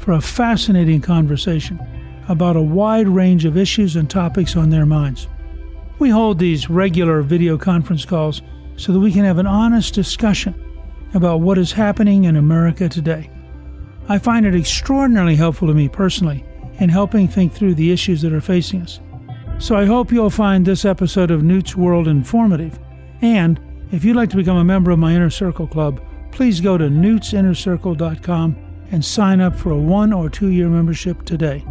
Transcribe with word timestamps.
for 0.00 0.12
a 0.12 0.20
fascinating 0.20 1.00
conversation 1.00 1.78
about 2.28 2.56
a 2.56 2.62
wide 2.62 3.06
range 3.06 3.44
of 3.44 3.56
issues 3.56 3.96
and 3.96 4.08
topics 4.08 4.56
on 4.56 4.70
their 4.70 4.86
minds. 4.86 5.28
We 5.98 6.08
hold 6.08 6.38
these 6.38 6.70
regular 6.70 7.20
video 7.22 7.58
conference 7.58 8.04
calls 8.04 8.40
so 8.76 8.92
that 8.92 9.00
we 9.00 9.12
can 9.12 9.24
have 9.24 9.38
an 9.38 9.46
honest 9.46 9.92
discussion 9.92 10.54
about 11.12 11.40
what 11.40 11.58
is 11.58 11.72
happening 11.72 12.24
in 12.24 12.36
America 12.36 12.88
today. 12.88 13.30
I 14.08 14.18
find 14.18 14.46
it 14.46 14.54
extraordinarily 14.54 15.36
helpful 15.36 15.68
to 15.68 15.74
me 15.74 15.88
personally 15.88 16.44
in 16.78 16.88
helping 16.88 17.28
think 17.28 17.52
through 17.52 17.74
the 17.74 17.92
issues 17.92 18.22
that 18.22 18.32
are 18.32 18.40
facing 18.40 18.80
us. 18.80 19.00
So 19.58 19.76
I 19.76 19.84
hope 19.84 20.10
you'll 20.10 20.30
find 20.30 20.64
this 20.64 20.86
episode 20.86 21.30
of 21.30 21.42
Newt's 21.42 21.76
World 21.76 22.08
informative 22.08 22.78
and 23.20 23.60
if 23.92 24.04
you'd 24.04 24.16
like 24.16 24.30
to 24.30 24.36
become 24.36 24.56
a 24.56 24.64
member 24.64 24.92
of 24.92 24.98
my 24.98 25.14
Inner 25.14 25.30
Circle 25.30 25.66
Club, 25.66 26.00
please 26.30 26.60
go 26.60 26.78
to 26.78 26.84
newtsinnercircle.com 26.84 28.69
and 28.90 29.04
sign 29.04 29.40
up 29.40 29.54
for 29.54 29.70
a 29.70 29.78
one 29.78 30.12
or 30.12 30.28
two 30.28 30.48
year 30.48 30.68
membership 30.68 31.24
today. 31.24 31.64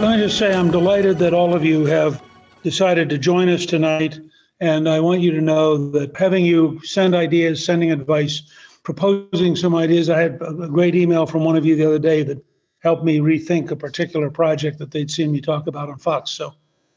Let 0.00 0.16
me 0.16 0.24
just 0.24 0.36
say 0.36 0.52
I'm 0.52 0.70
delighted 0.70 1.18
that 1.18 1.32
all 1.32 1.54
of 1.54 1.64
you 1.64 1.84
have 1.86 2.20
decided 2.64 3.08
to 3.10 3.18
join 3.18 3.48
us 3.48 3.64
tonight. 3.64 4.18
And 4.60 4.88
I 4.88 4.98
want 5.00 5.20
you 5.20 5.30
to 5.32 5.40
know 5.40 5.90
that 5.90 6.16
having 6.16 6.44
you 6.44 6.80
send 6.84 7.14
ideas, 7.14 7.64
sending 7.64 7.92
advice, 7.92 8.42
proposing 8.82 9.54
some 9.54 9.74
ideas. 9.74 10.10
I 10.10 10.20
had 10.20 10.40
a 10.42 10.68
great 10.68 10.94
email 10.96 11.26
from 11.26 11.44
one 11.44 11.56
of 11.56 11.64
you 11.64 11.76
the 11.76 11.86
other 11.86 11.98
day 11.98 12.22
that 12.24 12.44
helped 12.80 13.04
me 13.04 13.18
rethink 13.18 13.70
a 13.70 13.76
particular 13.76 14.28
project 14.28 14.78
that 14.78 14.90
they'd 14.90 15.10
seen 15.10 15.30
me 15.30 15.40
talk 15.40 15.68
about 15.68 15.88
on 15.88 15.98
Fox. 15.98 16.32
So 16.32 16.54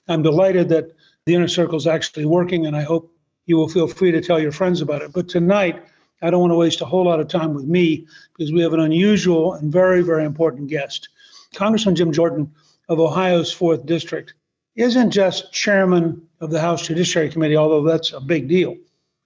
I'm 0.07 0.23
delighted 0.23 0.69
that 0.69 0.94
the 1.25 1.33
inner 1.33 1.47
circle 1.47 1.77
is 1.77 1.87
actually 1.87 2.25
working, 2.25 2.67
and 2.67 2.75
I 2.75 2.83
hope 2.83 3.11
you 3.47 3.57
will 3.57 3.67
feel 3.67 3.87
free 3.87 4.11
to 4.11 4.21
tell 4.21 4.39
your 4.39 4.51
friends 4.51 4.81
about 4.81 5.01
it. 5.01 5.11
But 5.11 5.27
tonight, 5.27 5.83
I 6.21 6.29
don't 6.29 6.41
want 6.41 6.51
to 6.51 6.57
waste 6.57 6.81
a 6.81 6.85
whole 6.85 7.05
lot 7.05 7.19
of 7.19 7.27
time 7.27 7.53
with 7.53 7.65
me 7.65 8.07
because 8.37 8.53
we 8.53 8.61
have 8.61 8.73
an 8.73 8.79
unusual 8.79 9.53
and 9.53 9.71
very, 9.71 10.01
very 10.01 10.23
important 10.23 10.69
guest. 10.69 11.09
Congressman 11.55 11.95
Jim 11.95 12.11
Jordan 12.11 12.51
of 12.89 12.99
Ohio's 12.99 13.53
4th 13.53 13.85
District 13.87 14.35
isn't 14.75 15.11
just 15.11 15.51
chairman 15.51 16.21
of 16.41 16.51
the 16.51 16.59
House 16.59 16.85
Judiciary 16.85 17.29
Committee, 17.29 17.57
although 17.57 17.83
that's 17.83 18.13
a 18.13 18.19
big 18.19 18.47
deal. 18.47 18.75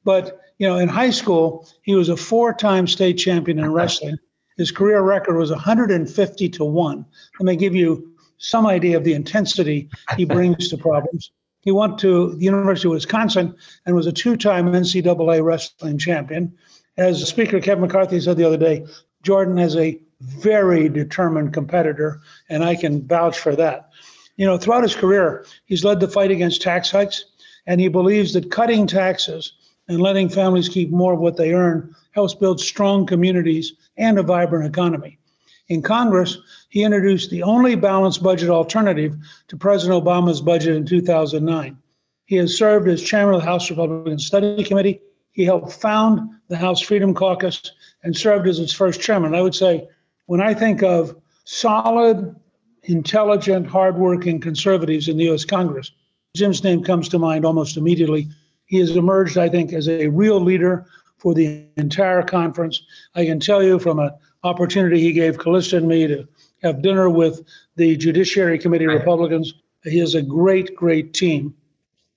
But, 0.05 0.39
you 0.57 0.67
know, 0.67 0.77
in 0.77 0.87
high 0.87 1.09
school, 1.09 1.67
he 1.81 1.95
was 1.95 2.07
a 2.07 2.15
four 2.15 2.53
time 2.53 2.87
state 2.87 3.17
champion 3.17 3.59
in 3.59 3.73
wrestling. 3.73 4.17
His 4.57 4.71
career 4.71 5.01
record 5.01 5.37
was 5.37 5.51
150 5.51 6.49
to 6.49 6.63
1. 6.63 7.05
Let 7.39 7.45
me 7.45 7.55
give 7.57 7.75
you 7.75 8.13
some 8.37 8.65
idea 8.65 8.95
of 8.95 9.03
the 9.03 9.13
intensity 9.13 9.89
he 10.15 10.23
brings 10.23 10.69
to 10.69 10.77
problems. 10.77 11.31
He 11.61 11.71
went 11.71 11.97
to 11.99 12.35
the 12.35 12.45
University 12.45 12.87
of 12.87 12.93
Wisconsin 12.93 13.55
and 13.85 13.95
was 13.95 14.07
a 14.07 14.11
two 14.11 14.37
time 14.37 14.67
NCAA 14.67 15.43
wrestling 15.43 15.97
champion. 15.97 16.53
As 16.97 17.27
Speaker 17.27 17.59
Kevin 17.59 17.81
McCarthy 17.81 18.19
said 18.19 18.37
the 18.37 18.45
other 18.45 18.57
day, 18.57 18.85
Jordan 19.23 19.59
is 19.59 19.75
a 19.75 19.99
very 20.21 20.89
determined 20.89 21.53
competitor, 21.53 22.21
and 22.49 22.63
I 22.63 22.75
can 22.75 23.07
vouch 23.07 23.37
for 23.37 23.55
that. 23.55 23.89
You 24.37 24.45
know, 24.45 24.57
throughout 24.57 24.83
his 24.83 24.95
career, 24.95 25.45
he's 25.65 25.83
led 25.83 25.99
the 25.99 26.07
fight 26.07 26.31
against 26.31 26.61
tax 26.61 26.91
hikes, 26.91 27.25
and 27.67 27.79
he 27.79 27.87
believes 27.87 28.33
that 28.33 28.51
cutting 28.51 28.87
taxes 28.87 29.53
and 29.87 30.01
letting 30.01 30.29
families 30.29 30.69
keep 30.69 30.91
more 30.91 31.13
of 31.13 31.19
what 31.19 31.35
they 31.35 31.53
earn 31.53 31.93
helps 32.11 32.33
build 32.33 32.59
strong 32.59 33.05
communities 33.05 33.73
and 33.97 34.17
a 34.17 34.23
vibrant 34.23 34.65
economy. 34.65 35.18
In 35.69 35.83
Congress, 35.83 36.37
he 36.69 36.83
introduced 36.83 37.29
the 37.29 37.43
only 37.43 37.75
balanced 37.75 38.23
budget 38.23 38.49
alternative 38.49 39.15
to 39.47 39.57
President 39.57 40.03
Obama's 40.03 40.41
budget 40.41 40.75
in 40.75 40.85
2009. 40.85 41.77
He 42.25 42.35
has 42.37 42.57
served 42.57 42.87
as 42.87 43.01
chairman 43.01 43.35
of 43.35 43.41
the 43.41 43.47
House 43.47 43.69
Republican 43.69 44.17
Study 44.17 44.63
Committee. 44.63 45.01
He 45.31 45.45
helped 45.45 45.71
found 45.71 46.29
the 46.47 46.57
House 46.57 46.81
Freedom 46.81 47.13
Caucus 47.13 47.71
and 48.03 48.17
served 48.17 48.47
as 48.47 48.59
its 48.59 48.73
first 48.73 48.99
chairman. 48.99 49.35
I 49.35 49.41
would 49.41 49.55
say, 49.55 49.87
when 50.25 50.41
I 50.41 50.55
think 50.55 50.81
of 50.81 51.15
solid, 51.45 52.35
intelligent, 52.83 53.67
hardworking 53.67 54.39
conservatives 54.39 55.07
in 55.07 55.17
the 55.17 55.25
U.S. 55.25 55.45
Congress, 55.45 55.91
Jim's 56.35 56.63
name 56.63 56.83
comes 56.83 57.09
to 57.09 57.19
mind 57.19 57.45
almost 57.45 57.77
immediately. 57.77 58.27
He 58.65 58.77
has 58.79 58.95
emerged, 58.95 59.37
I 59.37 59.49
think, 59.49 59.73
as 59.73 59.87
a 59.87 60.07
real 60.07 60.39
leader 60.39 60.87
for 61.17 61.33
the 61.33 61.65
entire 61.77 62.23
conference. 62.23 62.81
I 63.15 63.25
can 63.25 63.39
tell 63.39 63.61
you 63.63 63.79
from 63.79 63.99
an 63.99 64.11
opportunity 64.43 64.99
he 64.99 65.11
gave 65.11 65.37
Callista 65.37 65.77
and 65.77 65.87
me 65.87 66.07
to 66.07 66.27
have 66.63 66.81
dinner 66.81 67.09
with 67.09 67.41
the 67.75 67.95
Judiciary 67.97 68.59
Committee 68.59 68.87
Republicans. 68.87 69.53
He 69.83 69.99
has 69.99 70.15
a 70.15 70.21
great, 70.21 70.75
great 70.75 71.13
team. 71.13 71.53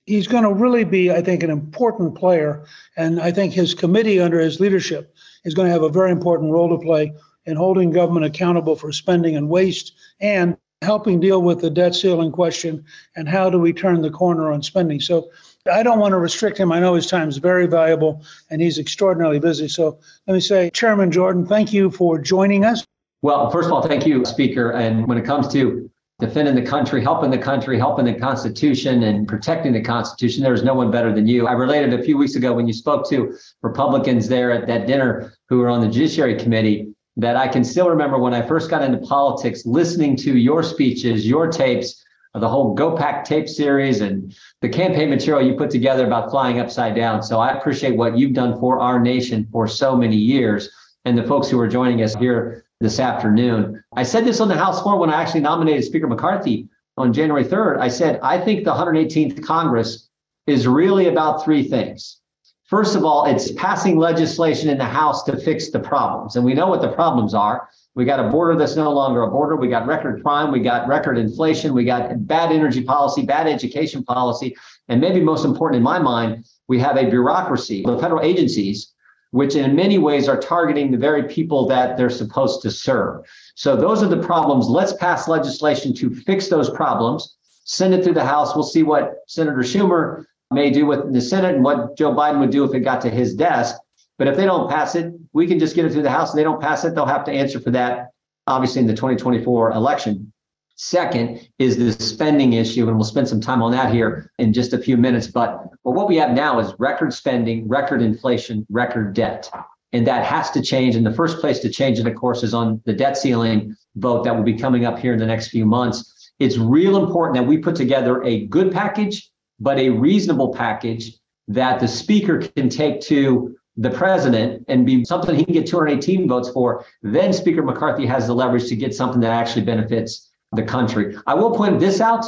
He's 0.05 0.27
going 0.27 0.43
to 0.43 0.53
really 0.53 0.83
be, 0.83 1.11
I 1.11 1.21
think, 1.21 1.43
an 1.43 1.49
important 1.49 2.15
player. 2.15 2.65
And 2.97 3.21
I 3.21 3.31
think 3.31 3.53
his 3.53 3.73
committee 3.73 4.19
under 4.19 4.39
his 4.39 4.59
leadership 4.59 5.15
is 5.45 5.53
going 5.53 5.67
to 5.67 5.73
have 5.73 5.83
a 5.83 5.89
very 5.89 6.11
important 6.11 6.51
role 6.51 6.69
to 6.77 6.83
play 6.83 7.13
in 7.45 7.55
holding 7.55 7.91
government 7.91 8.25
accountable 8.25 8.75
for 8.75 8.91
spending 8.91 9.35
and 9.35 9.49
waste 9.49 9.93
and 10.19 10.57
helping 10.81 11.19
deal 11.19 11.41
with 11.41 11.61
the 11.61 11.69
debt 11.69 11.95
ceiling 11.95 12.31
question 12.31 12.83
and 13.15 13.29
how 13.29 13.49
do 13.49 13.59
we 13.59 13.71
turn 13.71 14.01
the 14.01 14.11
corner 14.11 14.51
on 14.51 14.61
spending. 14.61 14.99
So 14.99 15.29
I 15.71 15.81
don't 15.81 15.99
want 15.99 16.11
to 16.11 16.17
restrict 16.17 16.57
him. 16.57 16.73
I 16.73 16.79
know 16.79 16.93
his 16.93 17.07
time 17.07 17.29
is 17.29 17.37
very 17.37 17.67
valuable 17.67 18.23
and 18.49 18.61
he's 18.61 18.79
extraordinarily 18.79 19.39
busy. 19.39 19.69
So 19.69 19.97
let 20.27 20.33
me 20.33 20.41
say, 20.41 20.69
Chairman 20.71 21.09
Jordan, 21.09 21.45
thank 21.45 21.71
you 21.71 21.89
for 21.89 22.19
joining 22.19 22.65
us. 22.65 22.85
Well, 23.21 23.49
first 23.49 23.67
of 23.67 23.71
all, 23.73 23.81
thank 23.81 24.05
you, 24.05 24.25
Speaker. 24.25 24.71
And 24.71 25.07
when 25.07 25.17
it 25.17 25.23
comes 25.23 25.47
to 25.53 25.89
defending 26.19 26.55
the 26.55 26.61
country, 26.61 27.01
helping 27.01 27.31
the 27.31 27.37
country, 27.37 27.79
helping 27.79 28.03
the 28.03 28.13
Constitution, 28.13 29.03
and 29.03 29.25
protecting 29.25 29.71
the 29.71 29.81
Constitution, 29.81 30.43
there's 30.43 30.63
no 30.63 30.73
one 30.73 30.91
better 30.91 31.13
than 31.13 31.27
you. 31.27 31.47
I 31.47 31.53
related 31.53 31.93
a 31.93 32.03
few 32.03 32.17
weeks 32.17 32.35
ago 32.35 32.53
when 32.53 32.67
you 32.67 32.73
spoke 32.73 33.09
to 33.09 33.33
Republicans 33.61 34.27
there 34.27 34.51
at 34.51 34.67
that 34.67 34.85
dinner 34.85 35.33
who 35.47 35.59
were 35.59 35.69
on 35.69 35.79
the 35.79 35.87
Judiciary 35.87 36.37
Committee 36.37 36.93
that 37.15 37.37
I 37.37 37.47
can 37.47 37.63
still 37.63 37.89
remember 37.89 38.17
when 38.17 38.33
I 38.33 38.41
first 38.45 38.69
got 38.69 38.83
into 38.83 38.97
politics, 38.97 39.65
listening 39.65 40.17
to 40.17 40.37
your 40.37 40.61
speeches, 40.61 41.25
your 41.25 41.47
tapes, 41.47 42.02
the 42.39 42.49
whole 42.49 42.75
GOPAC 42.75 43.25
tape 43.25 43.47
series 43.47 44.01
and 44.01 44.35
the 44.61 44.69
campaign 44.69 45.09
material 45.09 45.47
you 45.47 45.55
put 45.55 45.69
together 45.69 46.07
about 46.07 46.31
flying 46.31 46.59
upside 46.59 46.95
down. 46.95 47.21
So 47.21 47.39
I 47.39 47.51
appreciate 47.55 47.95
what 47.95 48.17
you've 48.17 48.33
done 48.33 48.59
for 48.59 48.79
our 48.79 48.99
nation 48.99 49.47
for 49.51 49.67
so 49.67 49.95
many 49.95 50.17
years. 50.17 50.69
and 51.05 51.17
the 51.17 51.23
folks 51.23 51.49
who 51.49 51.59
are 51.59 51.67
joining 51.67 52.01
us 52.01 52.15
here 52.15 52.63
this 52.79 52.97
afternoon. 52.97 53.83
I 53.93 54.03
said 54.03 54.23
this 54.23 54.39
on 54.39 54.47
the 54.47 54.55
House 54.55 54.81
floor 54.81 54.97
when 54.97 55.09
I 55.09 55.21
actually 55.21 55.41
nominated 55.41 55.83
Speaker 55.83 56.07
McCarthy 56.07 56.69
on 56.97 57.11
January 57.11 57.43
3rd. 57.43 57.79
I 57.79 57.89
said, 57.89 58.19
I 58.23 58.37
think 58.37 58.63
the 58.63 58.73
118th 58.73 59.43
Congress 59.43 60.09
is 60.47 60.65
really 60.65 61.07
about 61.07 61.43
three 61.43 61.63
things. 61.63 62.21
First 62.65 62.95
of 62.95 63.03
all, 63.03 63.25
it's 63.25 63.51
passing 63.51 63.97
legislation 63.97 64.69
in 64.69 64.77
the 64.77 64.85
House 64.85 65.23
to 65.23 65.37
fix 65.37 65.69
the 65.71 65.79
problems. 65.79 66.35
And 66.35 66.45
we 66.45 66.53
know 66.53 66.67
what 66.67 66.81
the 66.81 66.91
problems 66.91 67.33
are. 67.33 67.69
We 67.95 68.05
got 68.05 68.19
a 68.19 68.29
border 68.29 68.57
that's 68.57 68.75
no 68.75 68.91
longer 68.91 69.21
a 69.21 69.29
border. 69.29 69.55
We 69.55 69.67
got 69.67 69.85
record 69.85 70.23
crime. 70.23 70.51
We 70.51 70.61
got 70.61 70.87
record 70.87 71.17
inflation. 71.17 71.73
We 71.73 71.85
got 71.85 72.27
bad 72.27 72.51
energy 72.51 72.83
policy, 72.83 73.23
bad 73.23 73.47
education 73.47 74.03
policy. 74.03 74.55
And 74.87 74.99
maybe 74.99 75.21
most 75.21 75.45
important 75.45 75.77
in 75.77 75.83
my 75.83 75.99
mind, 75.99 76.45
we 76.67 76.79
have 76.79 76.97
a 76.97 77.09
bureaucracy, 77.09 77.83
the 77.85 77.99
federal 77.99 78.21
agencies, 78.21 78.93
which 79.31 79.55
in 79.55 79.75
many 79.75 79.97
ways 79.97 80.27
are 80.27 80.39
targeting 80.39 80.91
the 80.91 80.97
very 80.97 81.23
people 81.23 81.67
that 81.67 81.97
they're 81.97 82.09
supposed 82.09 82.61
to 82.63 82.71
serve. 82.71 83.25
So 83.55 83.75
those 83.75 84.01
are 84.01 84.07
the 84.07 84.21
problems. 84.21 84.67
Let's 84.67 84.93
pass 84.93 85.27
legislation 85.27 85.93
to 85.95 86.13
fix 86.13 86.47
those 86.47 86.69
problems, 86.69 87.35
send 87.63 87.93
it 87.93 88.03
through 88.03 88.13
the 88.13 88.25
House. 88.25 88.55
We'll 88.55 88.63
see 88.63 88.83
what 88.83 89.17
Senator 89.27 89.59
Schumer 89.59 90.25
may 90.51 90.69
do 90.69 90.85
with 90.85 91.13
the 91.13 91.21
Senate 91.21 91.55
and 91.55 91.63
what 91.63 91.97
Joe 91.97 92.13
Biden 92.13 92.39
would 92.39 92.51
do 92.51 92.63
if 92.63 92.73
it 92.73 92.81
got 92.81 93.01
to 93.01 93.09
his 93.09 93.33
desk. 93.35 93.75
But 94.17 94.27
if 94.27 94.37
they 94.37 94.45
don't 94.45 94.69
pass 94.69 94.95
it, 94.95 95.13
we 95.33 95.47
can 95.47 95.59
just 95.59 95.75
get 95.75 95.85
it 95.85 95.91
through 95.91 96.03
the 96.03 96.09
House. 96.09 96.29
If 96.29 96.35
they 96.35 96.43
don't 96.43 96.61
pass 96.61 96.83
it, 96.85 96.93
they'll 96.95 97.05
have 97.05 97.25
to 97.25 97.31
answer 97.31 97.59
for 97.59 97.71
that, 97.71 98.11
obviously, 98.47 98.81
in 98.81 98.87
the 98.87 98.93
2024 98.93 99.71
election. 99.71 100.31
Second 100.75 101.47
is 101.59 101.77
the 101.77 101.91
spending 101.91 102.53
issue, 102.53 102.87
and 102.87 102.97
we'll 102.97 103.05
spend 103.05 103.27
some 103.27 103.41
time 103.41 103.61
on 103.61 103.71
that 103.71 103.91
here 103.91 104.31
in 104.39 104.53
just 104.53 104.73
a 104.73 104.77
few 104.77 104.97
minutes. 104.97 105.27
But, 105.27 105.63
but 105.83 105.91
what 105.91 106.07
we 106.07 106.15
have 106.17 106.31
now 106.31 106.59
is 106.59 106.73
record 106.79 107.13
spending, 107.13 107.67
record 107.67 108.01
inflation, 108.01 108.65
record 108.69 109.13
debt. 109.13 109.49
And 109.91 110.07
that 110.07 110.25
has 110.25 110.49
to 110.51 110.61
change. 110.61 110.95
And 110.95 111.05
the 111.05 111.13
first 111.13 111.39
place 111.39 111.59
to 111.59 111.69
change 111.69 111.99
it, 111.99 112.07
of 112.07 112.15
course, 112.15 112.41
is 112.41 112.55
on 112.55 112.81
the 112.85 112.93
debt 112.93 113.17
ceiling 113.17 113.75
vote 113.95 114.23
that 114.23 114.35
will 114.35 114.43
be 114.43 114.57
coming 114.57 114.85
up 114.85 114.97
here 114.97 115.13
in 115.13 115.19
the 115.19 115.25
next 115.27 115.49
few 115.49 115.65
months. 115.65 116.31
It's 116.39 116.57
real 116.57 117.03
important 117.03 117.35
that 117.35 117.47
we 117.47 117.59
put 117.59 117.75
together 117.75 118.23
a 118.23 118.47
good 118.47 118.71
package, 118.71 119.29
but 119.59 119.77
a 119.77 119.89
reasonable 119.89 120.53
package 120.53 121.13
that 121.47 121.79
the 121.79 121.87
speaker 121.87 122.39
can 122.39 122.69
take 122.69 123.01
to 123.01 123.55
the 123.77 123.89
president 123.89 124.65
and 124.67 124.85
be 124.85 125.03
something 125.05 125.35
he 125.35 125.45
can 125.45 125.53
get 125.53 125.65
218 125.65 126.27
votes 126.27 126.49
for, 126.49 126.85
then 127.01 127.33
Speaker 127.33 127.63
McCarthy 127.63 128.05
has 128.05 128.27
the 128.27 128.33
leverage 128.33 128.67
to 128.69 128.75
get 128.75 128.93
something 128.93 129.21
that 129.21 129.31
actually 129.31 129.65
benefits 129.65 130.29
the 130.51 130.63
country. 130.63 131.15
I 131.25 131.33
will 131.33 131.55
point 131.55 131.79
this 131.79 131.99
out. 131.99 132.25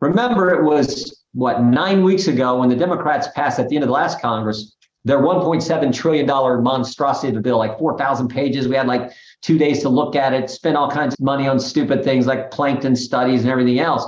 Remember, 0.00 0.54
it 0.54 0.62
was 0.62 1.24
what 1.32 1.62
nine 1.62 2.04
weeks 2.04 2.28
ago 2.28 2.60
when 2.60 2.68
the 2.68 2.76
Democrats 2.76 3.28
passed 3.34 3.58
at 3.58 3.68
the 3.68 3.76
end 3.76 3.82
of 3.82 3.88
the 3.88 3.94
last 3.94 4.20
Congress 4.20 4.76
their 5.06 5.20
1.7 5.20 5.94
trillion 5.94 6.26
dollar 6.26 6.60
monstrosity 6.60 7.28
of 7.28 7.34
the 7.34 7.40
bill, 7.40 7.58
like 7.58 7.78
4,000 7.78 8.26
pages. 8.26 8.66
We 8.66 8.74
had 8.74 8.88
like 8.88 9.12
two 9.40 9.56
days 9.56 9.80
to 9.82 9.88
look 9.88 10.16
at 10.16 10.32
it, 10.32 10.50
spend 10.50 10.76
all 10.76 10.90
kinds 10.90 11.14
of 11.14 11.20
money 11.20 11.46
on 11.46 11.60
stupid 11.60 12.02
things 12.02 12.26
like 12.26 12.50
plankton 12.50 12.96
studies 12.96 13.42
and 13.42 13.50
everything 13.50 13.78
else. 13.78 14.04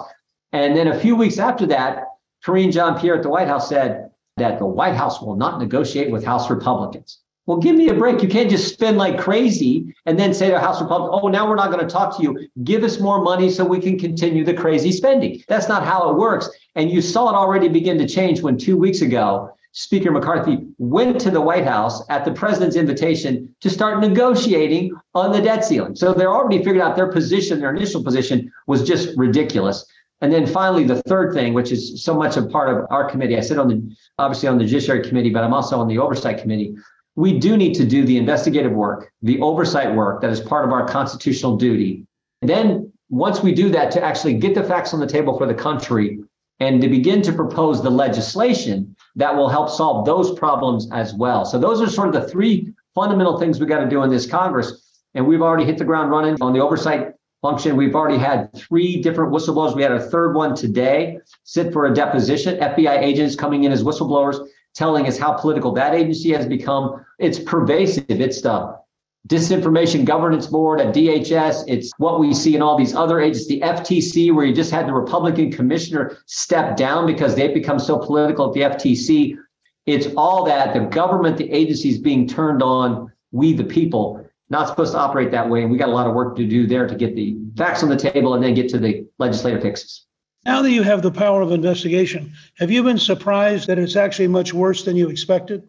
And 0.52 0.76
then 0.76 0.88
a 0.88 0.99
few 0.99 1.14
weeks 1.14 1.38
after 1.38 1.67
that, 1.67 2.02
Karine 2.44 2.73
Jean 2.73 2.99
Pierre 2.99 3.14
at 3.14 3.23
the 3.23 3.29
White 3.29 3.46
House 3.46 3.69
said, 3.69 4.07
that 4.38 4.58
the 4.58 4.67
White 4.67 4.94
House 4.94 5.20
will 5.20 5.37
not 5.37 5.58
negotiate 5.61 6.11
with 6.11 6.25
House 6.25 6.50
Republicans. 6.50 7.20
Well, 7.46 7.56
give 7.56 7.76
me 7.76 7.88
a 7.88 7.94
break. 7.94 8.23
You 8.23 8.29
can't 8.29 8.50
just 8.50 8.75
spend 8.75 8.99
like 8.99 9.19
crazy 9.19 9.94
and 10.05 10.19
then 10.19 10.35
say 10.35 10.50
to 10.50 10.61
House 10.61 10.82
Republicans, 10.82 11.20
oh, 11.23 11.29
now 11.29 11.49
we're 11.49 11.56
not 11.56 11.70
going 11.73 11.85
to 11.85 11.90
talk 11.90 12.14
to 12.19 12.23
you. 12.23 12.46
Give 12.62 12.85
us 12.85 13.00
more 13.00 13.23
money 13.23 13.49
so 13.49 13.64
we 13.64 13.81
can 13.81 13.99
continue 13.99 14.44
the 14.44 14.52
crazy 14.52 14.93
spending. 14.93 15.43
That's 15.49 15.67
not 15.67 15.82
how 15.82 16.11
it 16.11 16.17
works. 16.19 16.50
And 16.75 16.90
you 16.90 17.00
saw 17.00 17.31
it 17.31 17.35
already 17.35 17.69
begin 17.69 17.96
to 17.99 18.06
change 18.06 18.43
when 18.43 18.58
two 18.58 18.76
weeks 18.76 19.00
ago, 19.00 19.50
Speaker 19.73 20.11
McCarthy 20.11 20.58
went 20.76 21.20
to 21.20 21.31
the 21.31 21.40
White 21.40 21.64
House 21.64 22.02
at 22.11 22.25
the 22.25 22.32
president's 22.32 22.76
invitation 22.76 23.55
to 23.61 23.70
start 23.70 24.00
negotiating 24.00 24.93
on 25.14 25.32
the 25.32 25.40
debt 25.40 25.64
ceiling. 25.64 25.94
So 25.94 26.12
they're 26.12 26.31
already 26.31 26.58
figured 26.58 26.81
out 26.81 26.96
their 26.96 27.11
position, 27.11 27.61
their 27.61 27.75
initial 27.75 28.02
position 28.02 28.52
was 28.67 28.82
just 28.82 29.17
ridiculous. 29.17 29.87
And 30.20 30.32
then 30.32 30.46
finally, 30.46 30.84
the 30.84 31.00
third 31.02 31.32
thing, 31.32 31.54
which 31.54 31.70
is 31.70 32.02
so 32.02 32.14
much 32.14 32.36
a 32.36 32.42
part 32.42 32.76
of 32.76 32.86
our 32.90 33.08
committee, 33.08 33.36
I 33.36 33.40
sit 33.40 33.58
on 33.58 33.68
the 33.68 33.96
obviously 34.18 34.48
on 34.48 34.58
the 34.58 34.64
Judiciary 34.64 35.06
Committee, 35.06 35.30
but 35.30 35.44
I'm 35.44 35.54
also 35.54 35.78
on 35.78 35.86
the 35.86 35.98
Oversight 35.98 36.38
Committee. 36.38 36.74
We 37.14 37.38
do 37.38 37.56
need 37.56 37.74
to 37.74 37.84
do 37.84 38.04
the 38.04 38.16
investigative 38.16 38.72
work, 38.72 39.12
the 39.22 39.40
oversight 39.40 39.94
work 39.94 40.20
that 40.22 40.30
is 40.30 40.40
part 40.40 40.64
of 40.64 40.72
our 40.72 40.86
constitutional 40.86 41.56
duty. 41.56 42.06
And 42.42 42.48
then 42.48 42.92
once 43.10 43.42
we 43.42 43.52
do 43.52 43.70
that, 43.70 43.90
to 43.92 44.04
actually 44.04 44.34
get 44.34 44.54
the 44.54 44.62
facts 44.62 44.92
on 44.92 45.00
the 45.00 45.06
table 45.06 45.36
for 45.38 45.46
the 45.46 45.54
country 45.54 46.20
and 46.60 46.80
to 46.80 46.88
begin 46.88 47.22
to 47.22 47.32
propose 47.32 47.82
the 47.82 47.90
legislation 47.90 48.94
that 49.16 49.34
will 49.34 49.48
help 49.48 49.70
solve 49.70 50.04
those 50.04 50.36
problems 50.38 50.88
as 50.92 51.14
well. 51.14 51.44
So 51.44 51.58
those 51.58 51.80
are 51.80 51.88
sort 51.88 52.08
of 52.08 52.14
the 52.14 52.28
three 52.28 52.72
fundamental 52.94 53.38
things 53.38 53.60
we 53.60 53.66
got 53.66 53.80
to 53.80 53.88
do 53.88 54.02
in 54.02 54.10
this 54.10 54.26
Congress. 54.26 55.00
And 55.14 55.26
we've 55.26 55.42
already 55.42 55.64
hit 55.64 55.78
the 55.78 55.84
ground 55.84 56.10
running 56.10 56.36
on 56.40 56.52
the 56.52 56.60
oversight 56.60 57.14
function. 57.43 57.76
We've 57.76 57.94
already 57.94 58.19
had 58.19 58.52
three 58.55 59.00
different 59.00 59.32
whistleblowers. 59.32 59.76
We 59.76 59.82
had 59.82 59.93
a 59.93 60.00
third 60.00 60.35
one 60.35 60.55
today 60.55 61.19
sit 61.44 61.73
for 61.73 61.87
a 61.87 61.94
deposition. 61.94 62.58
FBI 62.58 63.00
agents 63.00 63.37
coming 63.37 63.64
in 63.64 63.73
as 63.73 63.85
whistleblowers, 63.85 64.46
telling 64.75 65.06
us 65.06 65.19
how 65.19 65.32
political 65.32 65.73
that 65.73 65.94
agency 65.94 66.32
has 66.32 66.46
become. 66.46 67.05
It's 67.19 67.38
pervasive. 67.38 68.05
It's 68.08 68.40
the 68.40 68.76
disinformation 69.29 70.05
governance 70.05 70.46
board 70.46 70.81
at 70.81 70.94
DHS. 70.94 71.64
It's 71.67 71.93
what 71.99 72.19
we 72.19 72.32
see 72.35 72.56
in 72.56 72.62
all 72.62 72.76
these 72.76 72.94
other 72.94 73.20
agencies, 73.20 73.49
the 73.49 73.61
FTC, 73.61 74.35
where 74.35 74.44
you 74.44 74.55
just 74.55 74.70
had 74.70 74.87
the 74.88 74.93
Republican 74.93 75.52
commissioner 75.52 76.19
step 76.26 76.76
down 76.76 77.06
because 77.06 77.35
they've 77.35 77.55
become 77.55 77.79
so 77.79 77.99
political 77.99 78.49
at 78.49 78.55
the 78.55 78.61
FTC. 78.61 79.37
It's 79.87 80.08
all 80.17 80.44
that 80.44 80.75
the 80.75 80.81
government, 80.81 81.37
the 81.37 81.50
agencies 81.50 81.99
being 81.99 82.26
turned 82.26 82.62
on, 82.62 83.12
we 83.31 83.52
the 83.52 83.64
people 83.64 84.27
not 84.50 84.68
supposed 84.68 84.92
to 84.92 84.98
operate 84.98 85.30
that 85.30 85.48
way. 85.48 85.62
And 85.62 85.70
we 85.70 85.78
got 85.78 85.88
a 85.88 85.92
lot 85.92 86.06
of 86.06 86.14
work 86.14 86.36
to 86.36 86.46
do 86.46 86.66
there 86.66 86.86
to 86.86 86.94
get 86.94 87.14
the 87.14 87.36
facts 87.56 87.82
on 87.82 87.88
the 87.88 87.96
table 87.96 88.34
and 88.34 88.42
then 88.42 88.54
get 88.54 88.68
to 88.70 88.78
the 88.78 89.06
legislative 89.18 89.62
fixes. 89.62 90.06
Now 90.44 90.62
that 90.62 90.70
you 90.70 90.82
have 90.82 91.02
the 91.02 91.10
power 91.10 91.42
of 91.42 91.52
investigation, 91.52 92.32
have 92.58 92.70
you 92.70 92.82
been 92.82 92.98
surprised 92.98 93.66
that 93.68 93.78
it's 93.78 93.96
actually 93.96 94.28
much 94.28 94.54
worse 94.54 94.84
than 94.84 94.96
you 94.96 95.08
expected? 95.08 95.62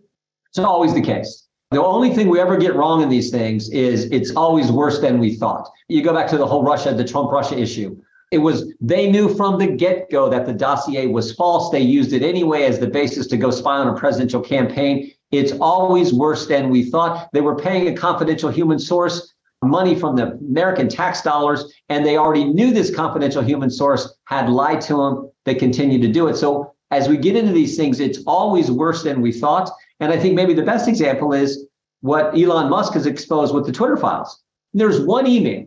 It's 0.49 0.59
always 0.59 0.93
the 0.93 1.01
case. 1.01 1.47
The 1.71 1.83
only 1.83 2.13
thing 2.13 2.29
we 2.29 2.39
ever 2.39 2.57
get 2.57 2.75
wrong 2.75 3.03
in 3.03 3.09
these 3.09 3.29
things 3.29 3.69
is 3.69 4.05
it's 4.11 4.31
always 4.35 4.71
worse 4.71 4.99
than 4.99 5.19
we 5.19 5.35
thought. 5.35 5.69
You 5.87 6.01
go 6.01 6.13
back 6.13 6.27
to 6.29 6.37
the 6.37 6.47
whole 6.47 6.63
Russia, 6.63 6.93
the 6.93 7.03
Trump 7.03 7.31
Russia 7.31 7.57
issue. 7.57 7.95
It 8.31 8.39
was, 8.39 8.73
they 8.79 9.11
knew 9.11 9.35
from 9.35 9.59
the 9.59 9.67
get 9.67 10.09
go 10.09 10.29
that 10.29 10.45
the 10.45 10.53
dossier 10.53 11.07
was 11.07 11.33
false. 11.33 11.71
They 11.71 11.81
used 11.81 12.13
it 12.13 12.23
anyway 12.23 12.63
as 12.63 12.79
the 12.79 12.87
basis 12.87 13.27
to 13.27 13.37
go 13.37 13.51
spy 13.51 13.77
on 13.77 13.87
a 13.87 13.95
presidential 13.95 14.41
campaign. 14.41 15.11
It's 15.31 15.51
always 15.53 16.13
worse 16.13 16.47
than 16.47 16.69
we 16.69 16.83
thought. 16.83 17.29
They 17.33 17.41
were 17.41 17.55
paying 17.55 17.87
a 17.87 17.95
confidential 17.95 18.49
human 18.49 18.79
source 18.79 19.33
money 19.61 19.93
from 19.93 20.15
the 20.15 20.33
American 20.33 20.87
tax 20.87 21.21
dollars, 21.21 21.73
and 21.89 22.05
they 22.05 22.17
already 22.17 22.45
knew 22.45 22.71
this 22.71 22.93
confidential 22.93 23.43
human 23.43 23.69
source 23.69 24.15
had 24.25 24.49
lied 24.49 24.81
to 24.81 24.95
them. 24.95 25.31
They 25.45 25.55
continue 25.55 25.99
to 25.99 26.07
do 26.07 26.27
it. 26.27 26.35
So 26.35 26.73
as 26.91 27.09
we 27.09 27.17
get 27.17 27.35
into 27.35 27.51
these 27.51 27.75
things, 27.75 27.99
it's 27.99 28.19
always 28.25 28.71
worse 28.71 29.03
than 29.03 29.21
we 29.21 29.31
thought. 29.31 29.69
And 29.99 30.11
I 30.11 30.17
think 30.17 30.33
maybe 30.35 30.53
the 30.53 30.63
best 30.63 30.87
example 30.87 31.33
is 31.33 31.67
what 32.01 32.37
Elon 32.37 32.69
Musk 32.69 32.93
has 32.93 33.05
exposed 33.05 33.53
with 33.53 33.65
the 33.65 33.71
Twitter 33.71 33.97
files. 33.97 34.41
There's 34.73 35.01
one 35.01 35.27
email 35.27 35.65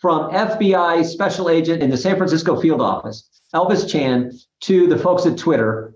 from 0.00 0.30
FBI 0.30 1.04
special 1.04 1.48
agent 1.48 1.82
in 1.82 1.90
the 1.90 1.96
San 1.96 2.16
Francisco 2.16 2.60
field 2.60 2.80
office, 2.80 3.28
Elvis 3.54 3.88
Chan, 3.88 4.32
to 4.62 4.86
the 4.86 4.98
folks 4.98 5.26
at 5.26 5.36
Twitter 5.36 5.94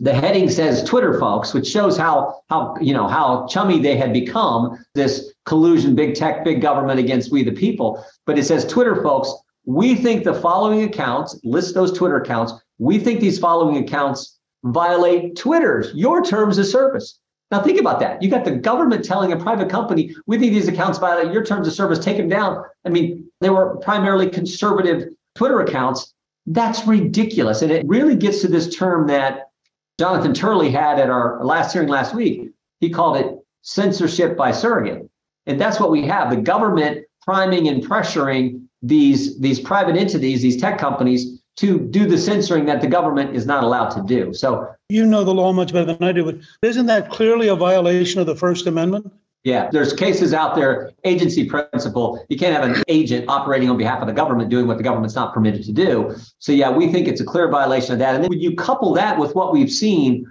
the 0.00 0.12
heading 0.12 0.50
says 0.50 0.82
Twitter 0.82 1.18
folks, 1.18 1.54
which 1.54 1.66
shows 1.66 1.96
how 1.96 2.40
how 2.48 2.76
you 2.80 2.92
know 2.92 3.06
how 3.06 3.46
chummy 3.46 3.78
they 3.78 3.96
had 3.96 4.12
become. 4.12 4.84
This 4.94 5.32
collusion, 5.46 5.94
big 5.94 6.14
tech, 6.14 6.44
big 6.44 6.60
government 6.60 6.98
against 6.98 7.30
we 7.30 7.44
the 7.44 7.52
people. 7.52 8.04
But 8.26 8.38
it 8.38 8.44
says 8.44 8.64
Twitter 8.64 9.02
folks. 9.02 9.32
We 9.66 9.94
think 9.94 10.24
the 10.24 10.34
following 10.34 10.82
accounts 10.82 11.38
list 11.44 11.74
those 11.74 11.96
Twitter 11.96 12.16
accounts. 12.16 12.52
We 12.78 12.98
think 12.98 13.20
these 13.20 13.38
following 13.38 13.76
accounts 13.78 14.38
violate 14.64 15.36
Twitter's 15.36 15.92
your 15.94 16.22
terms 16.22 16.58
of 16.58 16.66
service. 16.66 17.18
Now 17.50 17.62
think 17.62 17.78
about 17.78 18.00
that. 18.00 18.20
You 18.20 18.30
got 18.30 18.44
the 18.44 18.56
government 18.56 19.04
telling 19.04 19.32
a 19.32 19.36
private 19.36 19.68
company, 19.68 20.14
we 20.26 20.38
think 20.38 20.52
these 20.52 20.68
accounts 20.68 20.98
violate 20.98 21.32
your 21.32 21.44
terms 21.44 21.68
of 21.68 21.74
service, 21.74 21.98
take 21.98 22.16
them 22.16 22.28
down. 22.28 22.64
I 22.84 22.88
mean, 22.88 23.30
they 23.40 23.50
were 23.50 23.76
primarily 23.76 24.28
conservative 24.28 25.08
Twitter 25.34 25.60
accounts. 25.60 26.12
That's 26.46 26.86
ridiculous. 26.86 27.62
And 27.62 27.70
it 27.70 27.86
really 27.86 28.16
gets 28.16 28.40
to 28.40 28.48
this 28.48 28.74
term 28.74 29.06
that 29.06 29.50
Jonathan 29.98 30.34
Turley 30.34 30.70
had 30.70 30.98
at 30.98 31.10
our 31.10 31.44
last 31.44 31.72
hearing 31.72 31.88
last 31.88 32.14
week. 32.14 32.50
He 32.80 32.90
called 32.90 33.16
it 33.16 33.38
censorship 33.62 34.36
by 34.36 34.50
surrogate. 34.52 35.08
And 35.46 35.60
that's 35.60 35.78
what 35.78 35.90
we 35.90 36.06
have 36.06 36.30
the 36.30 36.36
government 36.36 37.04
priming 37.22 37.68
and 37.68 37.82
pressuring 37.82 38.64
these, 38.82 39.38
these 39.40 39.60
private 39.60 39.96
entities, 39.96 40.42
these 40.42 40.60
tech 40.60 40.78
companies, 40.78 41.40
to 41.56 41.78
do 41.78 42.06
the 42.06 42.18
censoring 42.18 42.66
that 42.66 42.80
the 42.80 42.86
government 42.86 43.36
is 43.36 43.46
not 43.46 43.62
allowed 43.62 43.90
to 43.90 44.02
do. 44.02 44.34
So 44.34 44.68
you 44.88 45.06
know 45.06 45.24
the 45.24 45.32
law 45.32 45.52
much 45.52 45.72
better 45.72 45.92
than 45.92 46.02
I 46.02 46.12
do, 46.12 46.24
but 46.24 46.38
isn't 46.62 46.86
that 46.86 47.10
clearly 47.10 47.48
a 47.48 47.54
violation 47.54 48.20
of 48.20 48.26
the 48.26 48.34
First 48.34 48.66
Amendment? 48.66 49.10
Yeah, 49.44 49.68
there's 49.70 49.92
cases 49.92 50.32
out 50.32 50.54
there, 50.56 50.92
agency 51.04 51.46
principle. 51.46 52.24
You 52.30 52.38
can't 52.38 52.56
have 52.56 52.68
an 52.68 52.82
agent 52.88 53.26
operating 53.28 53.68
on 53.68 53.76
behalf 53.76 54.00
of 54.00 54.06
the 54.06 54.14
government 54.14 54.48
doing 54.48 54.66
what 54.66 54.78
the 54.78 54.82
government's 54.82 55.14
not 55.14 55.34
permitted 55.34 55.64
to 55.64 55.72
do. 55.72 56.16
So, 56.38 56.50
yeah, 56.50 56.70
we 56.70 56.90
think 56.90 57.06
it's 57.06 57.20
a 57.20 57.24
clear 57.24 57.50
violation 57.50 57.92
of 57.92 57.98
that. 57.98 58.14
And 58.14 58.24
then 58.24 58.30
when 58.30 58.40
you 58.40 58.56
couple 58.56 58.94
that 58.94 59.18
with 59.18 59.34
what 59.34 59.52
we've 59.52 59.70
seen 59.70 60.26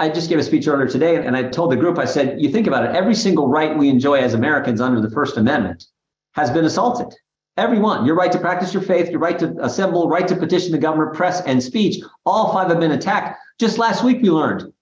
I 0.00 0.08
just 0.08 0.30
gave 0.30 0.38
a 0.38 0.42
speech 0.42 0.66
earlier 0.66 0.88
today, 0.88 1.16
and 1.16 1.36
I 1.36 1.42
told 1.50 1.70
the 1.70 1.76
group, 1.76 1.98
I 1.98 2.06
said, 2.06 2.40
you 2.40 2.48
think 2.48 2.66
about 2.66 2.84
it, 2.84 2.96
every 2.96 3.14
single 3.14 3.48
right 3.48 3.76
we 3.76 3.90
enjoy 3.90 4.14
as 4.14 4.32
Americans 4.32 4.80
under 4.80 4.98
the 4.98 5.10
First 5.10 5.36
Amendment 5.36 5.84
has 6.32 6.50
been 6.50 6.64
assaulted. 6.64 7.14
Everyone, 7.58 8.06
your 8.06 8.14
right 8.14 8.32
to 8.32 8.38
practice 8.38 8.72
your 8.72 8.82
faith, 8.82 9.10
your 9.10 9.18
right 9.18 9.38
to 9.38 9.54
assemble, 9.60 10.08
right 10.08 10.26
to 10.26 10.34
petition 10.34 10.72
the 10.72 10.78
government, 10.78 11.14
press, 11.14 11.42
and 11.42 11.62
speech, 11.62 12.02
all 12.24 12.50
five 12.50 12.70
have 12.70 12.80
been 12.80 12.92
attacked. 12.92 13.38
Just 13.58 13.76
last 13.76 14.02
week, 14.02 14.22
we 14.22 14.30
learned 14.30 14.72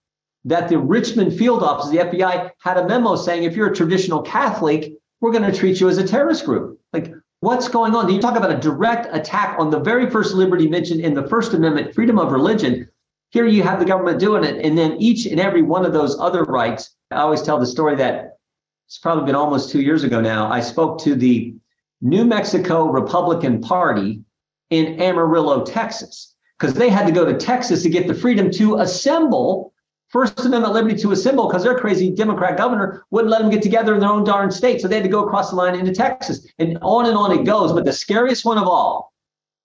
that 0.45 0.69
the 0.69 0.79
Richmond 0.79 1.37
field 1.37 1.63
office 1.63 1.87
of 1.87 1.93
the 1.93 1.99
FBI 1.99 2.51
had 2.61 2.77
a 2.77 2.87
memo 2.87 3.17
saying 3.17 3.43
if 3.43 3.57
you're 3.57 3.71
a 3.71 3.75
traditional 3.75 4.23
Catholic, 4.23 4.93
we're 5.21 5.33
going 5.33 5.51
to 5.51 5.57
treat 5.57 5.81
you 5.81 5.89
as 5.89 5.99
a 5.99 6.07
terrorist 6.07 6.45
group. 6.45 6.81
Like, 6.93 7.13
what's 7.41 7.69
going 7.69 7.95
on? 7.95 8.11
You 8.11 8.21
talk 8.21 8.37
about 8.37 8.53
a 8.53 8.59
direct 8.59 9.15
attack 9.15 9.59
on 9.59 9.71
the 9.71 9.81
very 9.81 10.09
first 10.09 10.35
liberty 10.35 10.69
mentioned 10.69 11.01
in 11.01 11.15
the 11.15 11.27
First 11.29 11.55
Amendment, 11.55 11.95
freedom 11.95 12.19
of 12.19 12.33
religion. 12.33 12.89
Here 13.31 13.47
you 13.47 13.63
have 13.63 13.79
the 13.79 13.85
government 13.85 14.21
doing 14.21 14.45
it. 14.45 14.65
And 14.65 14.79
then 14.79 14.97
each 14.99 15.27
and 15.27 15.41
every 15.41 15.63
one 15.63 15.85
of 15.85 15.93
those 15.93 16.19
other 16.19 16.45
rights. 16.45 16.95
I 17.11 17.17
always 17.17 17.43
tell 17.43 17.59
the 17.59 17.67
story 17.67 17.97
that 17.97 18.39
it's 18.87 18.99
probably 18.99 19.27
been 19.27 19.35
almost 19.35 19.71
two 19.71 19.83
years 19.83 20.03
ago 20.03 20.21
now. 20.21 20.51
I 20.51 20.61
spoke 20.61 21.01
to 21.03 21.15
the 21.15 21.55
New 22.01 22.25
Mexico 22.25 22.87
Republican 22.87 23.61
Party 23.61 24.23
in 24.71 25.01
Amarillo, 25.01 25.65
Texas, 25.65 26.35
because 26.59 26.75
they 26.75 26.89
had 26.89 27.07
to 27.07 27.13
go 27.13 27.25
to 27.25 27.37
Texas 27.37 27.83
to 27.83 27.91
get 27.91 28.07
the 28.07 28.15
freedom 28.15 28.51
to 28.53 28.77
assemble 28.77 29.73
First 30.09 30.41
Amendment 30.41 30.73
liberty 30.73 30.97
to 31.03 31.13
assemble 31.13 31.49
because 31.49 31.65
their 31.65 31.79
crazy 31.79 32.11
Democrat 32.11 32.57
governor 32.57 33.05
wouldn't 33.11 33.31
let 33.31 33.43
them 33.43 33.51
get 33.51 33.63
together 33.63 33.95
in 33.95 34.01
their 34.01 34.09
own 34.09 34.25
darn 34.25 34.51
state. 34.51 34.81
So 34.81 34.89
they 34.89 34.97
had 34.97 35.05
to 35.05 35.11
go 35.11 35.25
across 35.25 35.51
the 35.51 35.57
line 35.57 35.75
into 35.75 35.93
Texas. 35.93 36.47
And 36.59 36.79
on 36.81 37.07
and 37.07 37.17
on 37.17 37.39
it 37.39 37.45
goes. 37.45 37.73
But 37.73 37.85
the 37.85 37.93
scariest 37.93 38.45
one 38.45 38.57
of 38.57 38.67
all, 38.67 39.13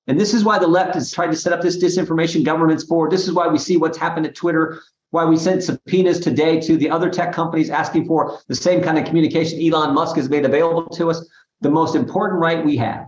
and 0.08 0.20
this 0.20 0.34
is 0.34 0.44
why 0.44 0.60
the 0.60 0.68
left 0.68 0.96
has 0.96 1.12
tried 1.12 1.32
to 1.32 1.38
set 1.38 1.54
up 1.54 1.62
this 1.62 1.82
disinformation 1.82 2.44
governance 2.44 2.84
board. 2.84 3.10
This 3.10 3.26
is 3.26 3.34
why 3.34 3.48
we 3.48 3.58
see 3.58 3.78
what's 3.78 3.98
happened 3.98 4.26
at 4.26 4.36
Twitter, 4.36 4.82
why 5.12 5.24
we 5.24 5.38
sent 5.38 5.64
subpoenas 5.64 6.20
today 6.20 6.60
to 6.60 6.76
the 6.76 6.90
other 6.90 7.10
tech 7.10 7.32
companies 7.32 7.70
asking 7.70 8.06
for 8.06 8.40
the 8.50 8.56
same 8.56 8.82
kind 8.82 8.98
of 8.98 9.06
communication 9.06 9.62
Elon 9.62 9.94
Musk 9.94 10.18
has 10.18 10.30
made 10.30 10.44
available 10.44 10.88
to 10.90 11.10
us. 11.10 11.26
The 11.62 11.72
most 11.72 11.96
important 11.96 12.42
right 12.42 12.66
we 12.66 12.76
have 12.78 13.08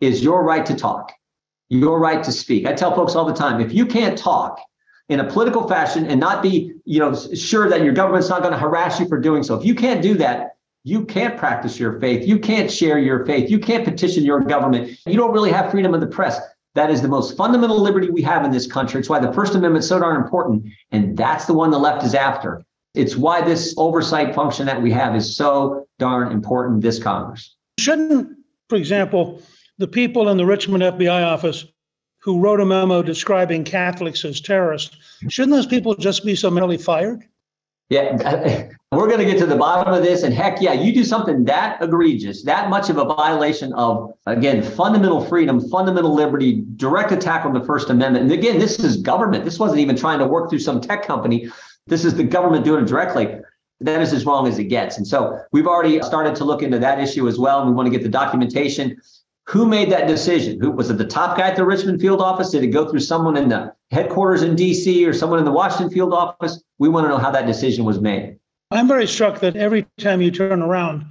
is 0.00 0.24
your 0.24 0.42
right 0.42 0.66
to 0.66 0.74
talk, 0.74 1.12
your 1.68 2.00
right 2.00 2.24
to 2.24 2.32
speak. 2.32 2.66
I 2.66 2.72
tell 2.72 2.92
folks 2.96 3.14
all 3.14 3.24
the 3.24 3.34
time 3.34 3.60
if 3.60 3.72
you 3.72 3.86
can't 3.86 4.18
talk, 4.18 4.58
in 5.10 5.18
a 5.18 5.24
political 5.24 5.68
fashion 5.68 6.06
and 6.06 6.20
not 6.20 6.40
be, 6.40 6.72
you 6.84 7.00
know, 7.00 7.12
sure 7.34 7.68
that 7.68 7.82
your 7.82 7.92
government's 7.92 8.28
not 8.28 8.42
going 8.42 8.52
to 8.52 8.58
harass 8.58 9.00
you 9.00 9.08
for 9.08 9.18
doing 9.18 9.42
so. 9.42 9.58
If 9.58 9.66
you 9.66 9.74
can't 9.74 10.00
do 10.00 10.14
that, 10.14 10.56
you 10.84 11.04
can't 11.04 11.36
practice 11.36 11.78
your 11.80 11.98
faith. 12.00 12.26
You 12.26 12.38
can't 12.38 12.70
share 12.70 12.96
your 12.98 13.26
faith. 13.26 13.50
You 13.50 13.58
can't 13.58 13.84
petition 13.84 14.24
your 14.24 14.40
government. 14.40 14.96
You 15.06 15.16
don't 15.16 15.32
really 15.32 15.50
have 15.50 15.70
freedom 15.72 15.94
of 15.94 16.00
the 16.00 16.06
press. 16.06 16.40
That 16.76 16.90
is 16.90 17.02
the 17.02 17.08
most 17.08 17.36
fundamental 17.36 17.80
liberty 17.80 18.08
we 18.08 18.22
have 18.22 18.44
in 18.44 18.52
this 18.52 18.68
country. 18.68 19.00
It's 19.00 19.08
why 19.08 19.18
the 19.18 19.32
First 19.32 19.56
Amendment 19.56 19.82
is 19.82 19.88
so 19.88 19.98
darn 19.98 20.16
important. 20.16 20.64
And 20.92 21.16
that's 21.16 21.46
the 21.46 21.54
one 21.54 21.72
the 21.72 21.78
left 21.78 22.06
is 22.06 22.14
after. 22.14 22.62
It's 22.94 23.16
why 23.16 23.42
this 23.42 23.74
oversight 23.76 24.32
function 24.32 24.66
that 24.66 24.80
we 24.80 24.92
have 24.92 25.16
is 25.16 25.36
so 25.36 25.88
darn 25.98 26.30
important 26.30 26.82
this 26.82 27.02
Congress. 27.02 27.56
Shouldn't, 27.80 28.28
for 28.68 28.76
example, 28.76 29.42
the 29.78 29.88
people 29.88 30.28
in 30.28 30.36
the 30.36 30.46
Richmond 30.46 30.84
FBI 30.84 31.26
office 31.26 31.66
who 32.20 32.40
wrote 32.40 32.60
a 32.60 32.66
memo 32.66 33.02
describing 33.02 33.64
Catholics 33.64 34.24
as 34.24 34.40
terrorists, 34.40 34.96
shouldn't 35.28 35.54
those 35.54 35.66
people 35.66 35.94
just 35.94 36.24
be 36.24 36.36
summarily 36.36 36.78
fired? 36.78 37.24
Yeah, 37.88 38.68
we're 38.92 39.08
going 39.08 39.18
to 39.18 39.24
get 39.24 39.38
to 39.38 39.46
the 39.46 39.56
bottom 39.56 39.92
of 39.92 40.02
this. 40.02 40.22
And 40.22 40.32
heck, 40.32 40.60
yeah, 40.60 40.72
you 40.72 40.94
do 40.94 41.02
something 41.02 41.44
that 41.44 41.82
egregious, 41.82 42.44
that 42.44 42.70
much 42.70 42.88
of 42.88 42.98
a 42.98 43.04
violation 43.04 43.72
of, 43.72 44.12
again, 44.26 44.62
fundamental 44.62 45.24
freedom, 45.24 45.60
fundamental 45.68 46.14
liberty, 46.14 46.62
direct 46.76 47.10
attack 47.10 47.44
on 47.44 47.52
the 47.52 47.64
First 47.64 47.90
Amendment. 47.90 48.30
And 48.30 48.32
again, 48.32 48.58
this 48.58 48.78
is 48.78 48.98
government. 48.98 49.44
This 49.44 49.58
wasn't 49.58 49.80
even 49.80 49.96
trying 49.96 50.20
to 50.20 50.26
work 50.26 50.50
through 50.50 50.60
some 50.60 50.80
tech 50.80 51.04
company. 51.04 51.50
This 51.88 52.04
is 52.04 52.14
the 52.14 52.22
government 52.22 52.64
doing 52.64 52.84
it 52.84 52.86
directly. 52.86 53.40
That 53.80 54.02
is 54.02 54.12
as 54.12 54.24
wrong 54.24 54.46
as 54.46 54.58
it 54.58 54.64
gets. 54.64 54.98
And 54.98 55.06
so 55.06 55.40
we've 55.50 55.66
already 55.66 56.00
started 56.02 56.36
to 56.36 56.44
look 56.44 56.62
into 56.62 56.78
that 56.78 57.00
issue 57.00 57.26
as 57.26 57.38
well. 57.38 57.66
We 57.66 57.72
want 57.72 57.86
to 57.86 57.90
get 57.90 58.02
the 58.02 58.10
documentation. 58.10 59.00
Who 59.50 59.66
made 59.66 59.90
that 59.90 60.06
decision? 60.06 60.60
Who 60.60 60.70
was 60.70 60.90
it? 60.90 60.98
The 60.98 61.04
top 61.04 61.36
guy 61.36 61.48
at 61.48 61.56
the 61.56 61.64
Richmond 61.64 62.00
field 62.00 62.20
office? 62.20 62.50
Did 62.50 62.62
it 62.62 62.68
go 62.68 62.88
through 62.88 63.00
someone 63.00 63.36
in 63.36 63.48
the 63.48 63.74
headquarters 63.90 64.42
in 64.44 64.54
D.C. 64.54 65.04
or 65.04 65.12
someone 65.12 65.40
in 65.40 65.44
the 65.44 65.50
Washington 65.50 65.90
field 65.90 66.14
office? 66.14 66.62
We 66.78 66.88
want 66.88 67.06
to 67.06 67.08
know 67.08 67.18
how 67.18 67.32
that 67.32 67.46
decision 67.46 67.84
was 67.84 68.00
made. 68.00 68.38
I'm 68.70 68.86
very 68.86 69.08
struck 69.08 69.40
that 69.40 69.56
every 69.56 69.88
time 69.98 70.22
you 70.22 70.30
turn 70.30 70.62
around, 70.62 71.04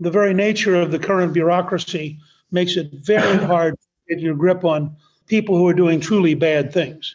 the 0.00 0.10
very 0.10 0.32
nature 0.32 0.74
of 0.74 0.90
the 0.90 0.98
current 0.98 1.34
bureaucracy 1.34 2.18
makes 2.50 2.78
it 2.78 2.90
very 2.94 3.36
hard 3.44 3.74
to 3.74 4.14
get 4.14 4.22
your 4.22 4.36
grip 4.36 4.64
on 4.64 4.96
people 5.26 5.58
who 5.58 5.68
are 5.68 5.74
doing 5.74 6.00
truly 6.00 6.32
bad 6.32 6.72
things. 6.72 7.14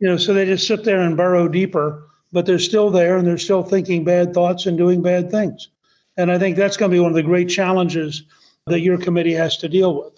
You 0.00 0.08
know, 0.08 0.16
so 0.16 0.34
they 0.34 0.44
just 0.44 0.66
sit 0.66 0.82
there 0.82 1.02
and 1.02 1.16
burrow 1.16 1.46
deeper, 1.46 2.02
but 2.32 2.46
they're 2.46 2.58
still 2.58 2.90
there 2.90 3.16
and 3.16 3.24
they're 3.24 3.38
still 3.38 3.62
thinking 3.62 4.02
bad 4.02 4.34
thoughts 4.34 4.66
and 4.66 4.76
doing 4.76 5.02
bad 5.02 5.30
things. 5.30 5.68
And 6.16 6.32
I 6.32 6.38
think 6.40 6.56
that's 6.56 6.76
going 6.76 6.90
to 6.90 6.96
be 6.96 7.00
one 7.00 7.12
of 7.12 7.16
the 7.16 7.22
great 7.22 7.48
challenges 7.48 8.24
that 8.70 8.80
your 8.80 8.98
committee 8.98 9.34
has 9.34 9.56
to 9.58 9.68
deal 9.68 10.02
with. 10.02 10.14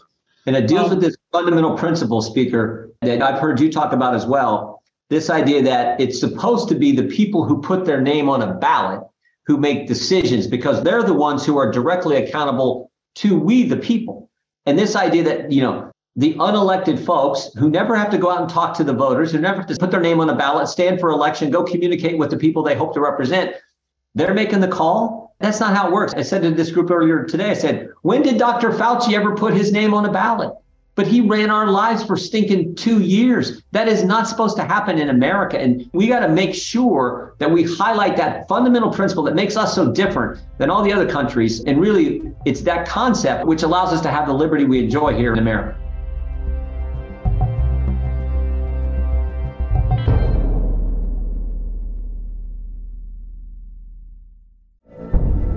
And 0.47 0.57
it 0.57 0.67
deals 0.67 0.91
um, 0.91 0.91
with 0.91 1.01
this 1.01 1.17
fundamental 1.31 1.77
principle, 1.77 2.23
Speaker, 2.23 2.91
that 3.03 3.23
I've 3.23 3.39
heard 3.39 3.61
you 3.61 3.71
talk 3.71 3.93
about 3.93 4.15
as 4.15 4.27
well. 4.27 4.83
This 5.09 5.31
idea 5.31 5.63
that 5.63 6.01
it's 6.01 6.19
supposed 6.19 6.69
to 6.69 6.75
be 6.75 6.93
the 6.93 7.05
people 7.05 7.45
who 7.45 7.61
put 7.61 7.85
their 7.85 8.01
name 8.01 8.29
on 8.29 8.43
a 8.43 8.55
ballot 8.55 9.03
who 9.47 9.57
make 9.57 9.87
decisions 9.87 10.47
because 10.47 10.83
they're 10.83 11.03
the 11.03 11.15
ones 11.15 11.45
who 11.45 11.59
are 11.59 11.71
directly 11.71 12.17
accountable 12.17 12.91
to 13.17 13.39
we, 13.39 13.65
the 13.65 13.77
people. 13.77 14.31
And 14.67 14.79
this 14.79 14.97
idea 14.97 15.23
that, 15.25 15.53
you 15.53 15.61
know, 15.61 15.91
the 16.17 16.35
unelected 16.35 17.05
folks 17.05 17.51
who 17.59 17.71
never 17.71 17.97
have 17.97 18.11
to 18.11 18.19
go 18.19 18.31
out 18.31 18.41
and 18.41 18.51
talk 18.51 18.77
to 18.77 18.85
the 18.85 18.93
voters, 18.93 19.33
who 19.33 19.39
never 19.39 19.59
have 19.59 19.67
to 19.67 19.77
put 19.77 19.91
their 19.91 20.01
name 20.01 20.21
on 20.21 20.29
a 20.29 20.35
ballot, 20.35 20.69
stand 20.69 21.01
for 21.01 21.11
election, 21.11 21.51
go 21.51 21.65
communicate 21.65 22.19
with 22.19 22.31
the 22.31 22.37
people 22.37 22.63
they 22.63 22.75
hope 22.75 22.95
to 22.95 23.01
represent, 23.01 23.57
they're 24.15 24.35
making 24.35 24.61
the 24.61 24.69
call 24.69 25.22
that's 25.43 25.61
not 25.61 25.77
how 25.77 25.89
it 25.89 25.93
works. 25.93 26.15
I 26.15 26.23
said 26.23 26.43
to 26.43 26.51
this 26.51 26.71
group 26.71 26.91
earlier 26.91 27.25
today, 27.25 27.51
I 27.51 27.55
said, 27.55 27.91
when 28.03 28.23
did 28.23 28.39
Dr. 28.39 28.71
Fauci 28.71 29.15
ever 29.15 29.35
put 29.35 29.55
his 29.55 29.73
name 29.73 29.93
on 29.93 30.07
a 30.07 30.13
ballot? 30.13 30.53
But 30.95 31.07
he 31.07 31.23
ran 31.23 31.51
our 31.51 31.69
lives 31.69 32.05
for 32.05 32.19
stinking 32.19 32.75
two 32.75 33.01
years. 33.01 33.63
That 33.73 33.89
is 33.89 34.05
not 34.05 34.29
supposed 34.29 34.57
to 34.59 34.63
happen 34.63 34.99
in 34.99 35.09
America. 35.09 35.59
And 35.59 35.89
we 35.95 36.07
got 36.07 36.21
to 36.21 36.29
make 36.29 36.55
sure 36.55 37.35
that 37.39 37.51
we 37.51 37.63
highlight 37.63 38.17
that 38.19 38.47
fundamental 38.47 38.91
principle 38.91 39.25
that 39.25 39.35
makes 39.35 39.57
us 39.57 39.75
so 39.75 39.91
different 39.91 40.41
than 40.59 40.69
all 40.69 40.83
the 40.83 40.93
other 40.93 41.09
countries. 41.09 41.65
And 41.65 41.81
really, 41.81 42.23
it's 42.45 42.61
that 42.63 42.87
concept 42.87 43.47
which 43.47 43.63
allows 43.63 43.93
us 43.93 44.03
to 44.03 44.11
have 44.11 44.27
the 44.27 44.35
liberty 44.35 44.65
we 44.65 44.81
enjoy 44.81 45.15
here 45.15 45.33
in 45.33 45.39
America. 45.39 45.79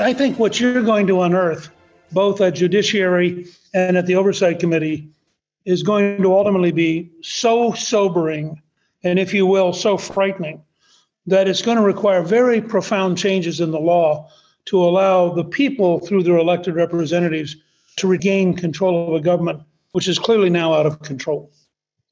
I 0.00 0.14
think 0.14 0.38
what 0.38 0.58
you're 0.58 0.82
going 0.82 1.06
to 1.08 1.22
unearth, 1.22 1.70
both 2.12 2.40
at 2.40 2.54
Judiciary 2.54 3.46
and 3.74 3.96
at 3.96 4.06
the 4.06 4.16
Oversight 4.16 4.58
Committee, 4.58 5.10
is 5.66 5.82
going 5.82 6.22
to 6.22 6.34
ultimately 6.34 6.72
be 6.72 7.10
so 7.22 7.72
sobering 7.72 8.60
and, 9.04 9.18
if 9.18 9.34
you 9.34 9.46
will, 9.46 9.72
so 9.72 9.98
frightening 9.98 10.62
that 11.26 11.48
it's 11.48 11.62
going 11.62 11.76
to 11.76 11.82
require 11.82 12.22
very 12.22 12.60
profound 12.60 13.18
changes 13.18 13.60
in 13.60 13.70
the 13.70 13.78
law 13.78 14.28
to 14.66 14.82
allow 14.82 15.30
the 15.32 15.44
people, 15.44 16.00
through 16.00 16.22
their 16.22 16.38
elected 16.38 16.74
representatives, 16.74 17.56
to 17.96 18.06
regain 18.06 18.54
control 18.54 19.08
of 19.08 19.14
a 19.14 19.20
government 19.20 19.62
which 19.92 20.08
is 20.08 20.18
clearly 20.18 20.48
now 20.48 20.72
out 20.72 20.86
of 20.86 21.00
control. 21.02 21.52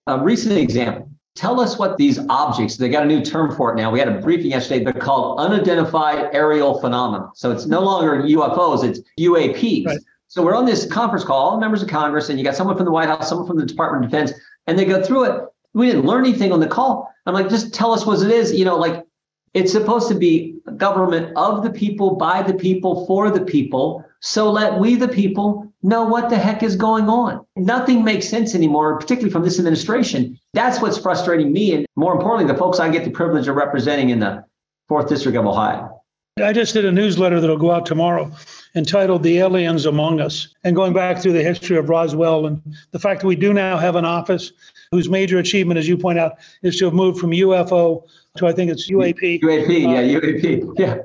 A 0.06 0.18
recent 0.18 0.58
example 0.58 1.10
Tell 1.38 1.60
us 1.60 1.78
what 1.78 1.96
these 1.98 2.18
objects, 2.28 2.76
they 2.76 2.88
got 2.88 3.04
a 3.04 3.06
new 3.06 3.24
term 3.24 3.54
for 3.54 3.72
it 3.72 3.76
now. 3.76 3.92
We 3.92 4.00
had 4.00 4.08
a 4.08 4.18
briefing 4.18 4.50
yesterday. 4.50 4.82
They're 4.82 4.92
called 4.92 5.38
unidentified 5.38 6.30
aerial 6.34 6.80
phenomena. 6.80 7.30
So 7.36 7.52
it's 7.52 7.64
no 7.64 7.80
longer 7.80 8.20
UFOs, 8.22 8.82
it's 8.82 8.98
UAPs. 9.20 9.86
Right. 9.86 9.98
So 10.26 10.42
we're 10.42 10.56
on 10.56 10.64
this 10.64 10.84
conference 10.86 11.24
call, 11.24 11.50
all 11.50 11.60
members 11.60 11.80
of 11.80 11.88
Congress, 11.88 12.28
and 12.28 12.40
you 12.40 12.44
got 12.44 12.56
someone 12.56 12.76
from 12.76 12.86
the 12.86 12.90
White 12.90 13.06
House, 13.06 13.28
someone 13.28 13.46
from 13.46 13.56
the 13.56 13.64
Department 13.64 14.04
of 14.04 14.10
Defense, 14.10 14.32
and 14.66 14.76
they 14.76 14.84
go 14.84 15.00
through 15.00 15.24
it. 15.26 15.44
We 15.74 15.86
didn't 15.86 16.06
learn 16.06 16.26
anything 16.26 16.50
on 16.50 16.58
the 16.58 16.66
call. 16.66 17.08
I'm 17.24 17.34
like, 17.34 17.48
just 17.48 17.72
tell 17.72 17.92
us 17.92 18.04
what 18.04 18.20
it 18.20 18.32
is. 18.32 18.52
You 18.52 18.64
know, 18.64 18.76
like 18.76 19.06
it's 19.54 19.72
supposed 19.72 20.08
to 20.08 20.14
be 20.14 20.54
government 20.76 21.32
of 21.36 21.62
the 21.62 21.70
people, 21.70 22.16
by 22.16 22.42
the 22.42 22.54
people, 22.54 23.06
for 23.06 23.30
the 23.30 23.44
people. 23.44 24.04
So 24.20 24.50
let 24.50 24.78
we, 24.78 24.94
the 24.94 25.08
people, 25.08 25.72
know 25.82 26.04
what 26.04 26.28
the 26.28 26.36
heck 26.36 26.62
is 26.62 26.76
going 26.76 27.08
on. 27.08 27.44
Nothing 27.56 28.04
makes 28.04 28.28
sense 28.28 28.54
anymore, 28.54 28.98
particularly 28.98 29.32
from 29.32 29.42
this 29.42 29.58
administration. 29.58 30.38
That's 30.54 30.80
what's 30.80 30.98
frustrating 30.98 31.52
me. 31.52 31.74
And 31.74 31.86
more 31.96 32.12
importantly, 32.14 32.52
the 32.52 32.58
folks 32.58 32.80
I 32.80 32.88
get 32.88 33.04
the 33.04 33.10
privilege 33.10 33.48
of 33.48 33.56
representing 33.56 34.10
in 34.10 34.20
the 34.20 34.44
fourth 34.88 35.08
district 35.08 35.36
of 35.36 35.46
Ohio. 35.46 35.94
I 36.42 36.52
just 36.52 36.72
did 36.72 36.84
a 36.84 36.92
newsletter 36.92 37.40
that'll 37.40 37.56
go 37.56 37.72
out 37.72 37.84
tomorrow 37.84 38.30
entitled 38.74 39.22
The 39.22 39.38
Aliens 39.38 39.86
Among 39.86 40.20
Us, 40.20 40.54
and 40.62 40.76
going 40.76 40.92
back 40.92 41.18
through 41.18 41.32
the 41.32 41.42
history 41.42 41.76
of 41.76 41.88
Roswell 41.88 42.46
and 42.46 42.62
the 42.92 42.98
fact 42.98 43.20
that 43.20 43.26
we 43.26 43.34
do 43.34 43.52
now 43.52 43.76
have 43.76 43.96
an 43.96 44.04
office 44.04 44.52
whose 44.92 45.08
major 45.08 45.38
achievement, 45.38 45.78
as 45.78 45.88
you 45.88 45.96
point 45.96 46.18
out, 46.18 46.38
is 46.62 46.78
to 46.78 46.84
have 46.84 46.94
moved 46.94 47.18
from 47.18 47.30
UFO 47.30 48.04
to 48.38 48.46
I 48.46 48.52
think 48.52 48.70
it's 48.70 48.90
UAP. 48.90 49.40
UAP, 49.40 49.68
uh, 49.68 50.00
yeah, 50.00 50.20
UAP. 50.20 50.78
Yeah. 50.78 50.98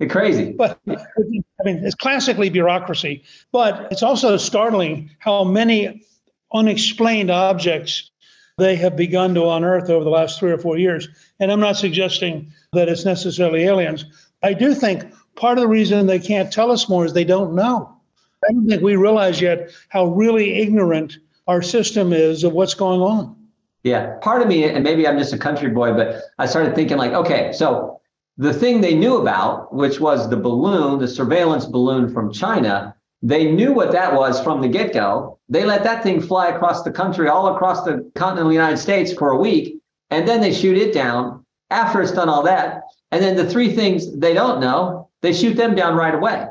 It's 0.00 0.12
crazy. 0.12 0.52
But 0.52 0.78
I 0.88 0.96
mean, 1.64 1.84
it's 1.84 1.94
classically 1.94 2.50
bureaucracy, 2.50 3.24
but 3.52 3.88
it's 3.90 4.02
also 4.02 4.36
startling 4.36 5.10
how 5.18 5.44
many 5.44 6.02
unexplained 6.54 7.30
objects 7.30 8.10
they 8.58 8.76
have 8.76 8.96
begun 8.96 9.34
to 9.34 9.48
unearth 9.50 9.90
over 9.90 10.04
the 10.04 10.10
last 10.10 10.38
three 10.38 10.52
or 10.52 10.58
four 10.58 10.78
years. 10.78 11.08
And 11.40 11.50
I'm 11.50 11.60
not 11.60 11.76
suggesting 11.76 12.52
that 12.72 12.88
it's 12.88 13.04
necessarily 13.04 13.64
aliens. 13.64 14.04
I 14.42 14.52
do 14.52 14.74
think 14.74 15.04
part 15.36 15.58
of 15.58 15.62
the 15.62 15.68
reason 15.68 16.06
they 16.06 16.18
can't 16.18 16.52
tell 16.52 16.70
us 16.70 16.88
more 16.88 17.04
is 17.04 17.12
they 17.12 17.24
don't 17.24 17.54
know. 17.54 17.96
I 18.48 18.52
don't 18.52 18.68
think 18.68 18.82
we 18.82 18.96
realize 18.96 19.40
yet 19.40 19.70
how 19.88 20.06
really 20.06 20.60
ignorant 20.60 21.18
our 21.48 21.62
system 21.62 22.12
is 22.12 22.44
of 22.44 22.52
what's 22.52 22.74
going 22.74 23.00
on. 23.00 23.36
Yeah. 23.82 24.16
Part 24.20 24.42
of 24.42 24.48
me, 24.48 24.64
and 24.64 24.82
maybe 24.82 25.06
I'm 25.06 25.18
just 25.18 25.32
a 25.32 25.38
country 25.38 25.70
boy, 25.70 25.92
but 25.94 26.22
I 26.38 26.46
started 26.46 26.74
thinking, 26.74 26.96
like, 26.96 27.12
okay, 27.12 27.52
so 27.52 28.00
the 28.36 28.52
thing 28.52 28.80
they 28.80 28.94
knew 28.94 29.16
about, 29.16 29.72
which 29.74 30.00
was 30.00 30.28
the 30.28 30.36
balloon, 30.36 30.98
the 30.98 31.08
surveillance 31.08 31.66
balloon 31.66 32.12
from 32.12 32.32
China, 32.32 32.94
they 33.22 33.50
knew 33.50 33.72
what 33.72 33.92
that 33.92 34.14
was 34.14 34.40
from 34.40 34.60
the 34.60 34.68
get 34.68 34.92
go. 34.92 35.38
They 35.48 35.64
let 35.64 35.82
that 35.84 36.02
thing 36.02 36.20
fly 36.20 36.48
across 36.48 36.82
the 36.82 36.92
country, 36.92 37.28
all 37.28 37.54
across 37.54 37.84
the 37.84 38.10
continental 38.14 38.52
United 38.52 38.76
States 38.76 39.12
for 39.12 39.30
a 39.30 39.36
week, 39.36 39.80
and 40.10 40.26
then 40.26 40.40
they 40.40 40.52
shoot 40.52 40.76
it 40.76 40.94
down 40.94 41.44
after 41.70 42.00
it's 42.00 42.12
done 42.12 42.28
all 42.28 42.42
that. 42.44 42.82
And 43.10 43.22
then 43.22 43.36
the 43.36 43.48
three 43.48 43.74
things 43.74 44.16
they 44.16 44.34
don't 44.34 44.60
know, 44.60 45.08
they 45.22 45.32
shoot 45.32 45.54
them 45.54 45.74
down 45.74 45.96
right 45.96 46.14
away. 46.14 46.46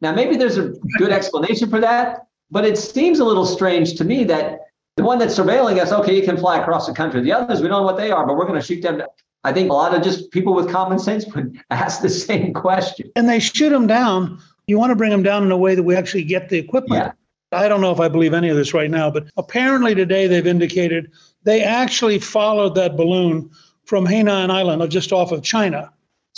Now, 0.00 0.12
maybe 0.12 0.36
there's 0.36 0.58
a 0.58 0.74
good 0.98 1.10
explanation 1.10 1.70
for 1.70 1.80
that, 1.80 2.26
but 2.50 2.64
it 2.64 2.76
seems 2.76 3.18
a 3.18 3.24
little 3.24 3.46
strange 3.46 3.94
to 3.94 4.04
me 4.04 4.24
that 4.24 4.60
the 5.00 5.06
one 5.06 5.18
that's 5.18 5.38
surveilling 5.38 5.80
us, 5.80 5.92
okay, 5.92 6.14
you 6.14 6.22
can 6.22 6.36
fly 6.36 6.58
across 6.60 6.86
the 6.86 6.92
country. 6.92 7.22
The 7.22 7.32
others, 7.32 7.62
we 7.62 7.68
don't 7.68 7.80
know 7.80 7.86
what 7.86 7.96
they 7.96 8.10
are, 8.10 8.26
but 8.26 8.36
we're 8.36 8.46
going 8.46 8.60
to 8.60 8.66
shoot 8.66 8.82
them. 8.82 8.98
Down. 8.98 9.08
I 9.44 9.52
think 9.52 9.70
a 9.70 9.72
lot 9.72 9.94
of 9.94 10.02
just 10.02 10.30
people 10.30 10.52
with 10.52 10.70
common 10.70 10.98
sense 10.98 11.26
would 11.34 11.58
ask 11.70 12.02
the 12.02 12.10
same 12.10 12.52
question. 12.52 13.10
And 13.16 13.26
they 13.26 13.40
shoot 13.40 13.70
them 13.70 13.86
down. 13.86 14.38
You 14.66 14.78
want 14.78 14.90
to 14.90 14.96
bring 14.96 15.10
them 15.10 15.22
down 15.22 15.42
in 15.42 15.50
a 15.50 15.56
way 15.56 15.74
that 15.74 15.82
we 15.82 15.96
actually 15.96 16.24
get 16.24 16.50
the 16.50 16.58
equipment. 16.58 17.02
Yeah. 17.02 17.12
I 17.58 17.66
don't 17.66 17.80
know 17.80 17.90
if 17.90 17.98
I 17.98 18.08
believe 18.08 18.34
any 18.34 18.50
of 18.50 18.56
this 18.56 18.74
right 18.74 18.90
now, 18.90 19.10
but 19.10 19.26
apparently 19.36 19.94
today 19.94 20.26
they've 20.26 20.46
indicated 20.46 21.10
they 21.42 21.62
actually 21.62 22.18
followed 22.18 22.74
that 22.74 22.96
balloon 22.96 23.50
from 23.84 24.06
Hainan 24.06 24.50
Island, 24.50 24.88
just 24.92 25.12
off 25.12 25.32
of 25.32 25.42
China, 25.42 25.90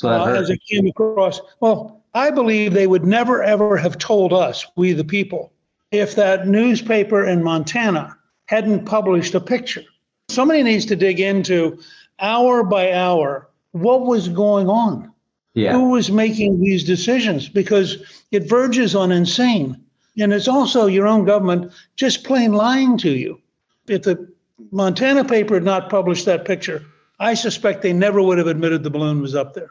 uh, 0.05 0.25
as 0.25 0.49
it 0.49 0.61
came 0.71 0.87
across. 0.87 1.41
Well, 1.61 2.03
I 2.15 2.31
believe 2.31 2.73
they 2.73 2.87
would 2.87 3.05
never 3.05 3.43
ever 3.43 3.77
have 3.77 3.99
told 3.99 4.33
us, 4.33 4.65
we 4.77 4.93
the 4.93 5.05
people, 5.05 5.53
if 5.91 6.15
that 6.15 6.47
newspaper 6.47 7.27
in 7.27 7.43
Montana 7.43 8.17
hadn't 8.53 8.85
published 8.85 9.35
a 9.35 9.41
picture. 9.41 9.83
Somebody 10.29 10.63
needs 10.63 10.85
to 10.85 10.95
dig 10.95 11.21
into 11.21 11.79
hour 12.21 12.63
by 12.63 12.93
hour 12.93 13.49
what 13.71 14.03
was 14.03 14.29
going 14.29 14.69
on. 14.69 15.11
Yeah. 15.55 15.73
Who 15.73 15.89
was 15.89 16.11
making 16.11 16.61
these 16.61 16.85
decisions? 16.85 17.49
Because 17.49 17.97
it 18.31 18.47
verges 18.47 18.95
on 18.95 19.11
insane. 19.11 19.83
And 20.19 20.35
it's 20.35 20.49
also 20.49 20.85
your 20.87 21.07
own 21.07 21.25
government 21.25 21.73
just 21.97 22.25
plain 22.25 22.53
lying 22.53 22.99
to 22.99 23.11
you. 23.11 23.41
If 23.89 24.03
the 24.03 24.31
Montana 24.71 25.25
paper 25.25 25.55
had 25.55 25.65
not 25.65 25.89
published 25.89 26.27
that 26.27 26.45
picture, 26.45 26.85
I 27.19 27.33
suspect 27.33 27.81
they 27.81 27.95
never 27.95 28.21
would 28.23 28.37
have 28.37 28.49
admitted 28.49 28.83
the 28.83 28.91
balloon 28.91 29.23
was 29.23 29.35
up 29.35 29.55
there. 29.55 29.71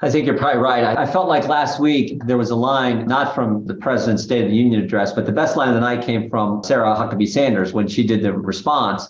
I 0.00 0.10
think 0.10 0.26
you're 0.26 0.38
probably 0.38 0.62
right. 0.62 0.96
I, 0.96 1.06
felt 1.06 1.28
like 1.28 1.48
last 1.48 1.80
week 1.80 2.22
there 2.24 2.38
was 2.38 2.50
a 2.50 2.56
line, 2.56 3.06
not 3.06 3.34
from 3.34 3.66
the 3.66 3.74
president's 3.74 4.22
State 4.22 4.44
of 4.44 4.50
the 4.50 4.56
Union 4.56 4.80
address, 4.80 5.12
but 5.12 5.26
the 5.26 5.32
best 5.32 5.56
line 5.56 5.68
of 5.68 5.74
the 5.74 5.80
night 5.80 6.04
came 6.04 6.30
from 6.30 6.62
Sarah 6.62 6.94
Huckabee 6.94 7.26
Sanders 7.26 7.72
when 7.72 7.88
she 7.88 8.06
did 8.06 8.22
the 8.22 8.32
response. 8.32 9.08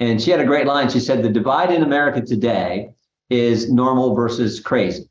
And 0.00 0.20
she 0.20 0.32
had 0.32 0.40
a 0.40 0.44
great 0.44 0.66
line. 0.66 0.90
She 0.90 0.98
said, 0.98 1.22
The 1.22 1.28
divide 1.28 1.70
in 1.70 1.84
America 1.84 2.20
today 2.20 2.90
is 3.30 3.70
normal 3.70 4.16
versus 4.16 4.58
crazy. 4.58 5.08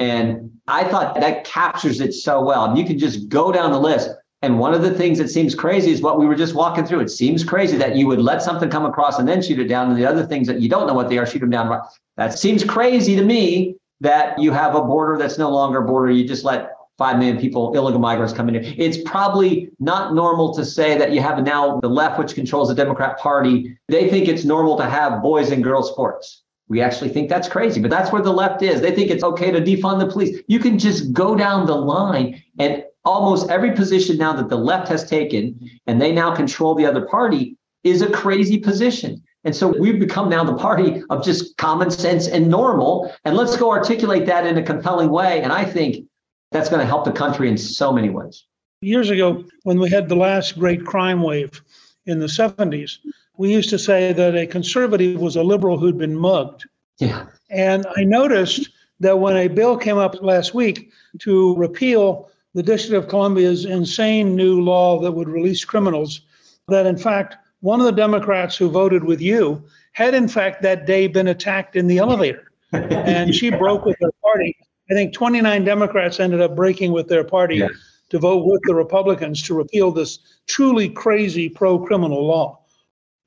And 0.00 0.50
I 0.66 0.82
thought 0.82 1.14
that 1.14 1.44
captures 1.44 2.00
it 2.00 2.12
so 2.12 2.44
well. 2.44 2.76
You 2.76 2.84
can 2.84 2.98
just 2.98 3.28
go 3.28 3.52
down 3.52 3.70
the 3.70 3.80
list. 3.80 4.10
And 4.42 4.58
one 4.58 4.74
of 4.74 4.82
the 4.82 4.92
things 4.92 5.18
that 5.18 5.28
seems 5.28 5.54
crazy 5.54 5.92
is 5.92 6.02
what 6.02 6.18
we 6.18 6.26
were 6.26 6.34
just 6.34 6.54
walking 6.54 6.84
through. 6.84 7.00
It 7.00 7.10
seems 7.10 7.44
crazy 7.44 7.76
that 7.78 7.94
you 7.94 8.08
would 8.08 8.20
let 8.20 8.42
something 8.42 8.68
come 8.68 8.84
across 8.84 9.20
and 9.20 9.28
then 9.28 9.42
shoot 9.42 9.60
it 9.60 9.68
down. 9.68 9.90
And 9.90 9.96
the 9.98 10.06
other 10.06 10.26
things 10.26 10.48
that 10.48 10.60
you 10.60 10.68
don't 10.68 10.88
know 10.88 10.94
what 10.94 11.08
they 11.08 11.18
are, 11.18 11.26
shoot 11.26 11.38
them 11.38 11.50
down. 11.50 11.80
That 12.16 12.36
seems 12.36 12.64
crazy 12.64 13.14
to 13.14 13.22
me 13.24 13.75
that 14.00 14.38
you 14.38 14.52
have 14.52 14.74
a 14.74 14.82
border 14.82 15.18
that's 15.18 15.38
no 15.38 15.50
longer 15.50 15.78
a 15.78 15.86
border. 15.86 16.10
You 16.10 16.26
just 16.26 16.44
let 16.44 16.70
5 16.98 17.18
million 17.18 17.38
people, 17.38 17.76
illegal 17.76 18.00
migrants 18.00 18.32
come 18.32 18.48
in. 18.48 18.56
It's 18.56 18.98
probably 19.04 19.70
not 19.78 20.14
normal 20.14 20.54
to 20.54 20.64
say 20.64 20.96
that 20.96 21.12
you 21.12 21.20
have 21.20 21.42
now 21.42 21.78
the 21.80 21.88
left, 21.88 22.18
which 22.18 22.34
controls 22.34 22.68
the 22.68 22.74
Democrat 22.74 23.18
Party. 23.18 23.76
They 23.88 24.08
think 24.08 24.28
it's 24.28 24.44
normal 24.44 24.76
to 24.78 24.84
have 24.84 25.22
boys 25.22 25.50
and 25.50 25.62
girls 25.62 25.90
sports. 25.90 26.42
We 26.68 26.80
actually 26.80 27.10
think 27.10 27.28
that's 27.28 27.48
crazy, 27.48 27.80
but 27.80 27.90
that's 27.90 28.10
where 28.10 28.22
the 28.22 28.32
left 28.32 28.62
is. 28.62 28.80
They 28.80 28.92
think 28.92 29.10
it's 29.10 29.22
okay 29.22 29.52
to 29.52 29.60
defund 29.60 30.00
the 30.00 30.10
police. 30.10 30.40
You 30.48 30.58
can 30.58 30.78
just 30.78 31.12
go 31.12 31.36
down 31.36 31.66
the 31.66 31.76
line 31.76 32.42
and 32.58 32.82
almost 33.04 33.48
every 33.50 33.72
position 33.72 34.16
now 34.16 34.32
that 34.32 34.48
the 34.48 34.56
left 34.56 34.88
has 34.88 35.08
taken 35.08 35.70
and 35.86 36.00
they 36.00 36.12
now 36.12 36.34
control 36.34 36.74
the 36.74 36.86
other 36.86 37.06
party 37.06 37.56
is 37.84 38.02
a 38.02 38.10
crazy 38.10 38.58
position. 38.58 39.22
And 39.46 39.54
so 39.54 39.68
we've 39.68 40.00
become 40.00 40.28
now 40.28 40.42
the 40.42 40.56
party 40.56 41.04
of 41.08 41.24
just 41.24 41.56
common 41.56 41.88
sense 41.88 42.26
and 42.26 42.48
normal. 42.48 43.14
And 43.24 43.36
let's 43.36 43.56
go 43.56 43.70
articulate 43.70 44.26
that 44.26 44.44
in 44.44 44.58
a 44.58 44.62
compelling 44.62 45.08
way. 45.08 45.40
And 45.40 45.52
I 45.52 45.64
think 45.64 46.04
that's 46.50 46.68
going 46.68 46.80
to 46.80 46.86
help 46.86 47.04
the 47.04 47.12
country 47.12 47.48
in 47.48 47.56
so 47.56 47.92
many 47.92 48.10
ways. 48.10 48.44
Years 48.80 49.08
ago, 49.08 49.44
when 49.62 49.78
we 49.78 49.88
had 49.88 50.08
the 50.08 50.16
last 50.16 50.58
great 50.58 50.84
crime 50.84 51.22
wave 51.22 51.62
in 52.06 52.18
the 52.18 52.26
70s, 52.26 52.98
we 53.36 53.52
used 53.52 53.70
to 53.70 53.78
say 53.78 54.12
that 54.12 54.34
a 54.34 54.48
conservative 54.48 55.20
was 55.20 55.36
a 55.36 55.44
liberal 55.44 55.78
who'd 55.78 55.96
been 55.96 56.16
mugged. 56.16 56.66
Yeah. 56.98 57.26
And 57.48 57.86
I 57.96 58.02
noticed 58.02 58.68
that 58.98 59.20
when 59.20 59.36
a 59.36 59.46
bill 59.46 59.76
came 59.76 59.98
up 59.98 60.20
last 60.22 60.54
week 60.54 60.90
to 61.20 61.54
repeal 61.54 62.30
the 62.54 62.64
District 62.64 63.00
of 63.00 63.08
Columbia's 63.08 63.64
insane 63.64 64.34
new 64.34 64.60
law 64.60 64.98
that 65.02 65.12
would 65.12 65.28
release 65.28 65.64
criminals, 65.64 66.22
that 66.66 66.86
in 66.86 66.96
fact, 66.96 67.36
one 67.60 67.80
of 67.80 67.86
the 67.86 67.92
Democrats 67.92 68.56
who 68.56 68.68
voted 68.68 69.04
with 69.04 69.20
you 69.20 69.64
had 69.92 70.14
in 70.14 70.28
fact 70.28 70.62
that 70.62 70.86
day 70.86 71.06
been 71.06 71.28
attacked 71.28 71.76
in 71.76 71.86
the 71.86 71.98
elevator. 71.98 72.50
and 72.72 73.34
she 73.34 73.50
broke 73.50 73.84
with 73.84 73.96
her 74.00 74.10
party. 74.22 74.56
I 74.90 74.94
think 74.94 75.12
29 75.14 75.64
Democrats 75.64 76.20
ended 76.20 76.40
up 76.40 76.54
breaking 76.54 76.92
with 76.92 77.08
their 77.08 77.24
party 77.24 77.56
yeah. 77.56 77.68
to 78.10 78.18
vote 78.18 78.44
with 78.46 78.60
the 78.64 78.74
Republicans 78.74 79.42
to 79.44 79.54
repeal 79.54 79.90
this 79.90 80.18
truly 80.46 80.88
crazy 80.88 81.48
pro 81.48 81.78
criminal 81.78 82.26
law. 82.26 82.60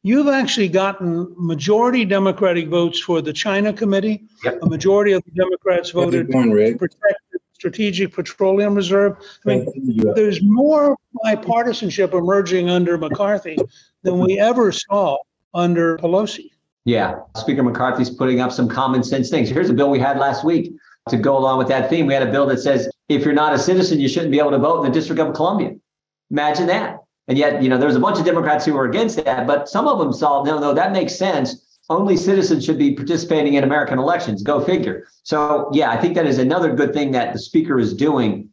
You've 0.03 0.29
actually 0.29 0.69
gotten 0.69 1.33
majority 1.37 2.05
Democratic 2.05 2.69
votes 2.69 2.99
for 2.99 3.21
the 3.21 3.33
China 3.33 3.73
Committee. 3.73 4.23
Yep. 4.45 4.59
A 4.61 4.65
majority 4.67 5.11
of 5.11 5.23
the 5.25 5.31
Democrats 5.31 5.89
voted 5.89 6.31
going, 6.31 6.51
to 6.51 6.77
protect 6.77 7.19
the 7.33 7.39
Strategic 7.53 8.13
Petroleum 8.13 8.75
Reserve. 8.75 9.17
I 9.45 9.49
mean, 9.49 10.13
there's 10.15 10.41
more 10.41 10.95
bipartisanship 11.25 12.13
emerging 12.13 12.69
under 12.69 12.97
McCarthy 12.97 13.57
than 14.03 14.19
we 14.19 14.39
ever 14.39 14.71
saw 14.71 15.17
under 15.53 15.97
Pelosi. 15.97 16.51
Yeah, 16.85 17.19
Speaker 17.35 17.63
McCarthy's 17.63 18.09
putting 18.09 18.39
up 18.39 18.51
some 18.51 18.67
common 18.67 19.03
sense 19.03 19.29
things. 19.29 19.49
Here's 19.49 19.69
a 19.69 19.73
bill 19.73 19.89
we 19.89 19.99
had 19.99 20.17
last 20.17 20.43
week 20.43 20.73
to 21.09 21.17
go 21.17 21.37
along 21.37 21.57
with 21.57 21.67
that 21.67 21.89
theme. 21.89 22.07
We 22.07 22.13
had 22.13 22.27
a 22.27 22.31
bill 22.31 22.45
that 22.47 22.59
says 22.59 22.89
if 23.09 23.25
you're 23.25 23.33
not 23.33 23.53
a 23.53 23.59
citizen, 23.59 23.99
you 23.99 24.07
shouldn't 24.07 24.31
be 24.31 24.39
able 24.39 24.51
to 24.51 24.59
vote 24.59 24.83
in 24.83 24.91
the 24.91 24.97
District 24.97 25.19
of 25.19 25.33
Columbia. 25.35 25.75
Imagine 26.31 26.67
that. 26.67 26.99
And 27.27 27.37
yet, 27.37 27.61
you 27.61 27.69
know, 27.69 27.77
there's 27.77 27.95
a 27.95 27.99
bunch 27.99 28.17
of 28.17 28.25
Democrats 28.25 28.65
who 28.65 28.73
were 28.73 28.85
against 28.85 29.23
that, 29.23 29.45
but 29.45 29.69
some 29.69 29.87
of 29.87 29.99
them 29.99 30.11
saw, 30.11 30.43
no, 30.43 30.59
no, 30.59 30.73
that 30.73 30.91
makes 30.91 31.15
sense. 31.15 31.79
Only 31.89 32.17
citizens 32.17 32.65
should 32.65 32.77
be 32.77 32.93
participating 32.93 33.55
in 33.55 33.63
American 33.63 33.99
elections. 33.99 34.41
Go 34.41 34.63
figure. 34.63 35.07
So, 35.23 35.69
yeah, 35.73 35.91
I 35.91 35.97
think 35.97 36.15
that 36.15 36.25
is 36.25 36.39
another 36.39 36.73
good 36.73 36.93
thing 36.93 37.11
that 37.11 37.33
the 37.33 37.39
speaker 37.39 37.79
is 37.79 37.93
doing. 37.93 38.49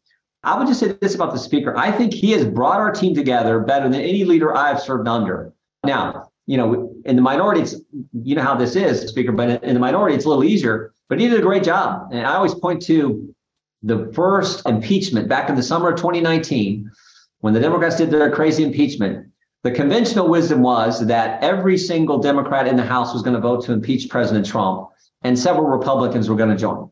I 0.46 0.56
would 0.56 0.68
just 0.68 0.78
say 0.78 0.92
this 1.00 1.16
about 1.16 1.32
the 1.32 1.38
speaker. 1.38 1.76
I 1.76 1.90
think 1.90 2.14
he 2.14 2.30
has 2.30 2.44
brought 2.44 2.78
our 2.78 2.92
team 2.92 3.14
together 3.14 3.58
better 3.60 3.88
than 3.88 4.00
any 4.00 4.24
leader 4.24 4.56
I've 4.56 4.80
served 4.80 5.08
under. 5.08 5.52
Now, 5.84 6.30
you 6.46 6.56
know, 6.56 6.94
in 7.04 7.16
the 7.16 7.22
minority, 7.22 7.62
it's, 7.62 7.74
you 8.12 8.36
know 8.36 8.42
how 8.42 8.54
this 8.54 8.76
is, 8.76 9.08
speaker, 9.08 9.32
but 9.32 9.62
in 9.64 9.74
the 9.74 9.80
minority, 9.80 10.14
it's 10.14 10.24
a 10.24 10.28
little 10.28 10.44
easier, 10.44 10.94
but 11.08 11.18
he 11.20 11.28
did 11.28 11.40
a 11.40 11.42
great 11.42 11.64
job. 11.64 12.10
And 12.12 12.24
I 12.24 12.34
always 12.34 12.54
point 12.54 12.80
to 12.82 13.34
the 13.82 14.10
first 14.14 14.64
impeachment 14.66 15.28
back 15.28 15.50
in 15.50 15.56
the 15.56 15.62
summer 15.62 15.90
of 15.90 15.96
2019 15.96 16.90
when 17.40 17.52
the 17.52 17.60
Democrats 17.60 17.96
did 17.96 18.10
their 18.10 18.30
crazy 18.30 18.64
impeachment, 18.64 19.26
the 19.64 19.72
conventional 19.72 20.28
wisdom 20.28 20.62
was 20.62 21.04
that 21.06 21.42
every 21.42 21.76
single 21.76 22.18
Democrat 22.18 22.68
in 22.68 22.76
the 22.76 22.84
House 22.84 23.12
was 23.12 23.22
going 23.22 23.34
to 23.34 23.40
vote 23.40 23.64
to 23.64 23.72
impeach 23.72 24.08
President 24.08 24.46
Trump, 24.46 24.88
and 25.22 25.36
several 25.36 25.66
Republicans 25.66 26.28
were 26.28 26.36
going 26.36 26.50
to 26.50 26.56
join. 26.56 26.90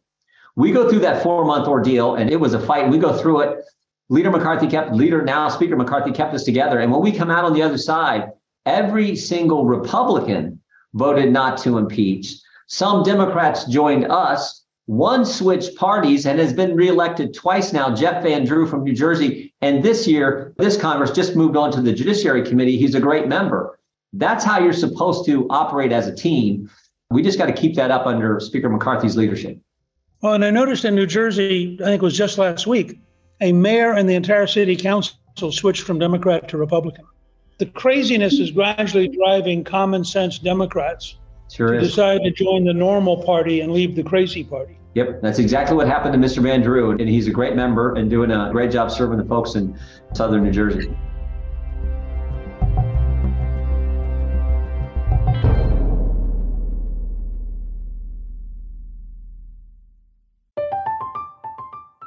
We 0.56 0.72
go 0.72 0.88
through 0.88 1.00
that 1.00 1.22
four 1.22 1.44
month 1.44 1.66
ordeal, 1.66 2.14
and 2.14 2.30
it 2.30 2.38
was 2.38 2.54
a 2.54 2.60
fight. 2.60 2.88
We 2.88 2.98
go 2.98 3.16
through 3.16 3.40
it. 3.40 3.64
Leader 4.08 4.30
McCarthy 4.30 4.66
kept, 4.66 4.92
leader 4.92 5.22
now 5.22 5.48
Speaker 5.48 5.76
McCarthy 5.76 6.12
kept 6.12 6.34
us 6.34 6.44
together. 6.44 6.80
And 6.80 6.92
when 6.92 7.00
we 7.00 7.10
come 7.10 7.30
out 7.30 7.44
on 7.44 7.54
the 7.54 7.62
other 7.62 7.78
side, 7.78 8.30
every 8.66 9.16
single 9.16 9.64
Republican 9.64 10.60
voted 10.92 11.32
not 11.32 11.58
to 11.58 11.78
impeach. 11.78 12.34
Some 12.66 13.02
Democrats 13.02 13.64
joined 13.64 14.06
us 14.10 14.64
one 14.86 15.24
switched 15.24 15.76
parties 15.76 16.26
and 16.26 16.38
has 16.38 16.52
been 16.52 16.76
reelected 16.76 17.32
twice 17.32 17.72
now, 17.72 17.94
Jeff 17.94 18.22
Van 18.22 18.44
Drew 18.44 18.66
from 18.66 18.84
New 18.84 18.92
Jersey. 18.92 19.54
And 19.62 19.82
this 19.82 20.06
year, 20.06 20.52
this 20.58 20.76
Congress 20.76 21.10
just 21.10 21.36
moved 21.36 21.56
on 21.56 21.72
to 21.72 21.80
the 21.80 21.92
Judiciary 21.92 22.42
Committee. 22.42 22.76
He's 22.76 22.94
a 22.94 23.00
great 23.00 23.26
member. 23.26 23.78
That's 24.12 24.44
how 24.44 24.60
you're 24.60 24.74
supposed 24.74 25.24
to 25.26 25.46
operate 25.48 25.90
as 25.90 26.06
a 26.06 26.14
team. 26.14 26.70
We 27.10 27.22
just 27.22 27.38
got 27.38 27.46
to 27.46 27.52
keep 27.52 27.76
that 27.76 27.90
up 27.90 28.06
under 28.06 28.38
Speaker 28.40 28.68
McCarthy's 28.68 29.16
leadership. 29.16 29.58
Well, 30.24 30.32
and 30.32 30.42
I 30.42 30.48
noticed 30.48 30.86
in 30.86 30.94
New 30.94 31.04
Jersey, 31.04 31.76
I 31.82 31.84
think 31.84 32.02
it 32.02 32.02
was 32.02 32.16
just 32.16 32.38
last 32.38 32.66
week, 32.66 32.98
a 33.42 33.52
mayor 33.52 33.92
and 33.92 34.08
the 34.08 34.14
entire 34.14 34.46
city 34.46 34.74
council 34.74 35.18
switched 35.52 35.82
from 35.82 35.98
Democrat 35.98 36.48
to 36.48 36.56
Republican. 36.56 37.04
The 37.58 37.66
craziness 37.66 38.38
is 38.38 38.50
gradually 38.50 39.08
driving 39.08 39.64
common 39.64 40.02
sense 40.02 40.38
Democrats 40.38 41.18
Sure 41.52 41.72
to 41.72 41.78
is. 41.80 41.88
decide 41.88 42.22
to 42.22 42.30
join 42.30 42.64
the 42.64 42.72
normal 42.72 43.22
party 43.22 43.60
and 43.60 43.70
leave 43.70 43.96
the 43.96 44.02
crazy 44.02 44.42
party. 44.42 44.78
Yep, 44.94 45.20
that's 45.20 45.38
exactly 45.38 45.76
what 45.76 45.88
happened 45.88 46.14
to 46.14 46.18
Mr. 46.18 46.42
Van 46.42 46.62
Drew, 46.62 46.92
and 46.92 47.06
he's 47.06 47.26
a 47.26 47.30
great 47.30 47.54
member 47.54 47.94
and 47.94 48.08
doing 48.08 48.30
a 48.30 48.48
great 48.50 48.70
job 48.70 48.90
serving 48.90 49.18
the 49.18 49.26
folks 49.26 49.56
in 49.56 49.78
southern 50.14 50.42
New 50.42 50.52
Jersey. 50.52 50.96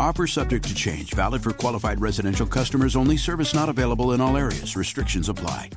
Offer 0.00 0.26
subject 0.26 0.68
to 0.68 0.74
change. 0.74 1.12
Valid 1.14 1.42
for 1.42 1.52
qualified 1.52 2.00
residential 2.00 2.46
customers 2.46 2.96
only. 2.96 3.16
Service 3.16 3.54
not 3.54 3.68
available 3.68 4.12
in 4.12 4.20
all 4.20 4.36
areas. 4.36 4.76
Restrictions 4.76 5.28
apply. 5.28 5.70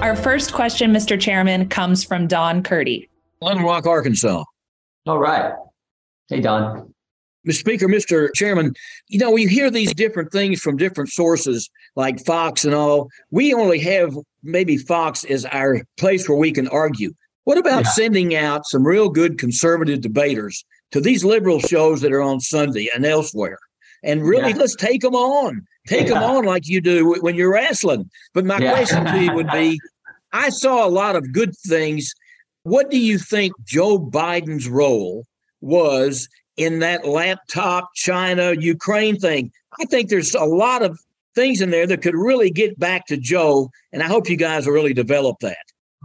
Our 0.00 0.16
first 0.16 0.54
question, 0.54 0.92
Mr. 0.92 1.20
Chairman, 1.20 1.68
comes 1.68 2.02
from 2.02 2.26
Don 2.26 2.62
Curdy. 2.62 3.10
Little 3.42 3.62
Rock, 3.64 3.86
Arkansas. 3.86 4.44
All 5.06 5.18
right. 5.18 5.52
Hey, 6.28 6.40
Don. 6.40 6.94
Mr. 7.46 7.54
Speaker, 7.54 7.86
Mr. 7.86 8.28
Chairman, 8.34 8.74
you 9.08 9.18
know, 9.18 9.30
we 9.30 9.46
hear 9.46 9.70
these 9.70 9.92
different 9.94 10.30
things 10.32 10.60
from 10.60 10.76
different 10.76 11.10
sources 11.10 11.68
like 11.96 12.24
Fox 12.24 12.64
and 12.64 12.74
all. 12.74 13.08
We 13.30 13.52
only 13.54 13.78
have 13.80 14.14
maybe 14.42 14.76
Fox 14.76 15.24
as 15.24 15.44
our 15.46 15.82
place 15.98 16.28
where 16.28 16.38
we 16.38 16.52
can 16.52 16.68
argue. 16.68 17.12
What 17.44 17.58
about 17.58 17.84
yeah. 17.84 17.90
sending 17.90 18.34
out 18.34 18.66
some 18.66 18.86
real 18.86 19.08
good 19.08 19.38
conservative 19.38 20.00
debaters 20.00 20.64
to 20.92 21.00
these 21.00 21.24
liberal 21.24 21.60
shows 21.60 22.00
that 22.00 22.12
are 22.12 22.22
on 22.22 22.40
Sunday 22.40 22.88
and 22.94 23.04
elsewhere? 23.04 23.58
And 24.02 24.22
really, 24.22 24.50
yeah. 24.50 24.56
let's 24.56 24.76
take 24.76 25.02
them 25.02 25.14
on. 25.14 25.66
Take 25.86 26.08
yeah. 26.08 26.14
them 26.14 26.22
on 26.22 26.44
like 26.44 26.68
you 26.68 26.80
do 26.80 27.16
when 27.20 27.34
you're 27.34 27.52
wrestling. 27.52 28.10
But 28.34 28.44
my 28.44 28.58
question 28.58 29.04
to 29.04 29.22
you 29.22 29.32
would 29.32 29.50
be 29.50 29.80
I 30.32 30.50
saw 30.50 30.86
a 30.86 30.88
lot 30.88 31.16
of 31.16 31.32
good 31.32 31.56
things. 31.66 32.12
What 32.62 32.90
do 32.90 32.98
you 32.98 33.18
think 33.18 33.52
Joe 33.64 33.98
Biden's 33.98 34.68
role 34.68 35.24
was 35.60 36.28
in 36.56 36.78
that 36.80 37.06
laptop 37.06 37.90
China 37.94 38.54
Ukraine 38.58 39.18
thing? 39.18 39.50
I 39.80 39.84
think 39.86 40.08
there's 40.08 40.34
a 40.34 40.44
lot 40.44 40.82
of 40.82 40.98
things 41.34 41.60
in 41.60 41.70
there 41.70 41.86
that 41.86 42.02
could 42.02 42.14
really 42.14 42.50
get 42.50 42.78
back 42.78 43.06
to 43.06 43.16
Joe. 43.16 43.70
And 43.92 44.02
I 44.02 44.06
hope 44.06 44.28
you 44.28 44.36
guys 44.36 44.66
will 44.66 44.74
really 44.74 44.94
develop 44.94 45.38
that. 45.40 45.56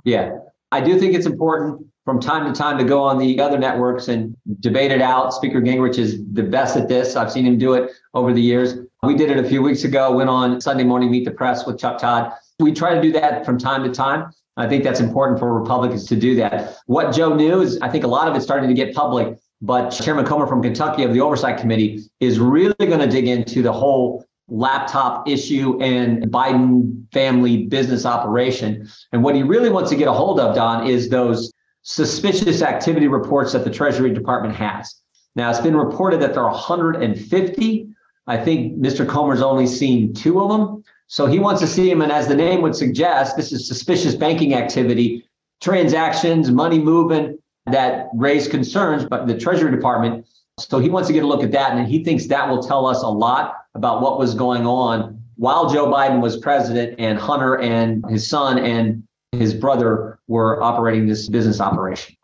Yeah. 0.03 0.31
I 0.75 0.81
do 0.81 0.99
think 0.99 1.15
it's 1.15 1.25
important 1.25 1.87
from 2.03 2.19
time 2.19 2.51
to 2.51 2.57
time 2.57 2.77
to 2.77 2.83
go 2.83 3.01
on 3.01 3.17
the 3.17 3.39
other 3.39 3.57
networks 3.57 4.09
and 4.09 4.35
debate 4.59 4.91
it 4.91 5.01
out. 5.01 5.33
Speaker 5.33 5.61
Gingrich 5.61 5.97
is 5.97 6.21
the 6.33 6.43
best 6.43 6.75
at 6.75 6.89
this. 6.89 7.15
I've 7.15 7.31
seen 7.31 7.45
him 7.45 7.57
do 7.57 7.75
it 7.75 7.93
over 8.13 8.33
the 8.33 8.41
years. 8.41 8.75
We 9.01 9.15
did 9.15 9.31
it 9.31 9.37
a 9.37 9.47
few 9.47 9.61
weeks 9.61 9.85
ago, 9.85 10.11
went 10.11 10.29
on 10.29 10.59
Sunday 10.59 10.83
morning 10.83 11.11
Meet 11.11 11.23
the 11.23 11.31
Press 11.31 11.65
with 11.65 11.79
Chuck 11.79 11.97
Todd. 11.97 12.33
We 12.59 12.73
try 12.73 12.93
to 12.93 13.01
do 13.01 13.13
that 13.13 13.45
from 13.45 13.57
time 13.57 13.85
to 13.85 13.89
time. 13.89 14.31
I 14.57 14.67
think 14.67 14.83
that's 14.83 14.99
important 14.99 15.39
for 15.39 15.57
Republicans 15.57 16.07
to 16.07 16.17
do 16.17 16.35
that. 16.35 16.75
What 16.87 17.15
Joe 17.15 17.33
knew 17.33 17.61
is, 17.61 17.79
I 17.81 17.87
think 17.87 18.03
a 18.03 18.07
lot 18.07 18.27
of 18.27 18.35
it's 18.35 18.43
starting 18.43 18.67
to 18.67 18.75
get 18.75 18.93
public, 18.93 19.37
but 19.61 19.91
Chairman 19.91 20.25
Comer 20.25 20.45
from 20.45 20.61
Kentucky 20.61 21.03
of 21.03 21.13
the 21.13 21.21
Oversight 21.21 21.57
Committee 21.57 22.01
is 22.19 22.37
really 22.37 22.75
going 22.77 22.99
to 22.99 23.07
dig 23.07 23.29
into 23.29 23.61
the 23.61 23.71
whole 23.71 24.25
laptop 24.47 25.27
issue 25.27 25.81
and 25.81 26.23
Biden 26.31 27.11
family 27.11 27.65
business 27.65 28.05
operation. 28.05 28.87
And 29.11 29.23
what 29.23 29.35
he 29.35 29.43
really 29.43 29.69
wants 29.69 29.89
to 29.89 29.95
get 29.95 30.07
a 30.07 30.13
hold 30.13 30.39
of, 30.39 30.55
Don, 30.55 30.87
is 30.87 31.09
those 31.09 31.51
suspicious 31.81 32.61
activity 32.61 33.07
reports 33.07 33.53
that 33.53 33.63
the 33.63 33.71
Treasury 33.71 34.13
Department 34.13 34.55
has. 34.55 35.01
Now, 35.35 35.49
it's 35.49 35.59
been 35.59 35.75
reported 35.75 36.21
that 36.21 36.33
there 36.33 36.43
are 36.43 36.51
150. 36.51 37.87
I 38.27 38.37
think 38.37 38.79
Mr. 38.79 39.07
Comer's 39.07 39.41
only 39.41 39.67
seen 39.67 40.13
two 40.13 40.41
of 40.41 40.49
them. 40.49 40.83
So 41.07 41.25
he 41.25 41.39
wants 41.39 41.61
to 41.61 41.67
see 41.67 41.89
them. 41.89 42.01
And 42.01 42.11
as 42.11 42.27
the 42.27 42.35
name 42.35 42.61
would 42.61 42.75
suggest, 42.75 43.37
this 43.37 43.51
is 43.51 43.67
suspicious 43.67 44.15
banking 44.15 44.53
activity, 44.55 45.27
transactions, 45.61 46.49
money 46.49 46.79
movement 46.79 47.39
that 47.67 48.07
raise 48.13 48.47
concerns, 48.47 49.05
but 49.05 49.27
the 49.27 49.37
Treasury 49.37 49.71
Department. 49.71 50.25
So 50.57 50.79
he 50.79 50.89
wants 50.89 51.07
to 51.07 51.13
get 51.13 51.23
a 51.23 51.27
look 51.27 51.43
at 51.43 51.51
that. 51.51 51.73
And 51.73 51.87
he 51.87 52.03
thinks 52.03 52.27
that 52.27 52.47
will 52.47 52.63
tell 52.63 52.85
us 52.85 53.03
a 53.03 53.07
lot 53.07 53.55
about 53.73 54.01
what 54.01 54.17
was 54.17 54.33
going 54.33 54.65
on 54.65 55.21
while 55.35 55.69
Joe 55.69 55.87
Biden 55.87 56.21
was 56.21 56.37
president 56.37 56.95
and 56.97 57.19
Hunter 57.19 57.59
and 57.59 58.03
his 58.09 58.25
son 58.25 58.57
and 58.57 59.03
his 59.33 59.53
brother 59.53 60.19
were 60.27 60.61
operating 60.61 61.07
this 61.07 61.27
business 61.27 61.59
operation. 61.59 62.15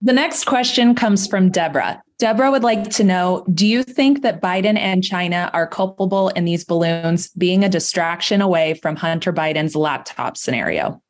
The 0.00 0.12
next 0.12 0.44
question 0.44 0.94
comes 0.94 1.26
from 1.26 1.50
Deborah. 1.50 2.00
Deborah 2.18 2.52
would 2.52 2.62
like 2.62 2.88
to 2.90 3.04
know 3.04 3.44
Do 3.52 3.66
you 3.66 3.82
think 3.82 4.22
that 4.22 4.40
Biden 4.40 4.78
and 4.78 5.02
China 5.02 5.50
are 5.52 5.66
culpable 5.66 6.28
in 6.30 6.44
these 6.44 6.64
balloons 6.64 7.28
being 7.30 7.64
a 7.64 7.68
distraction 7.68 8.40
away 8.40 8.74
from 8.74 8.94
Hunter 8.94 9.32
Biden's 9.32 9.74
laptop 9.74 10.36
scenario? 10.36 11.02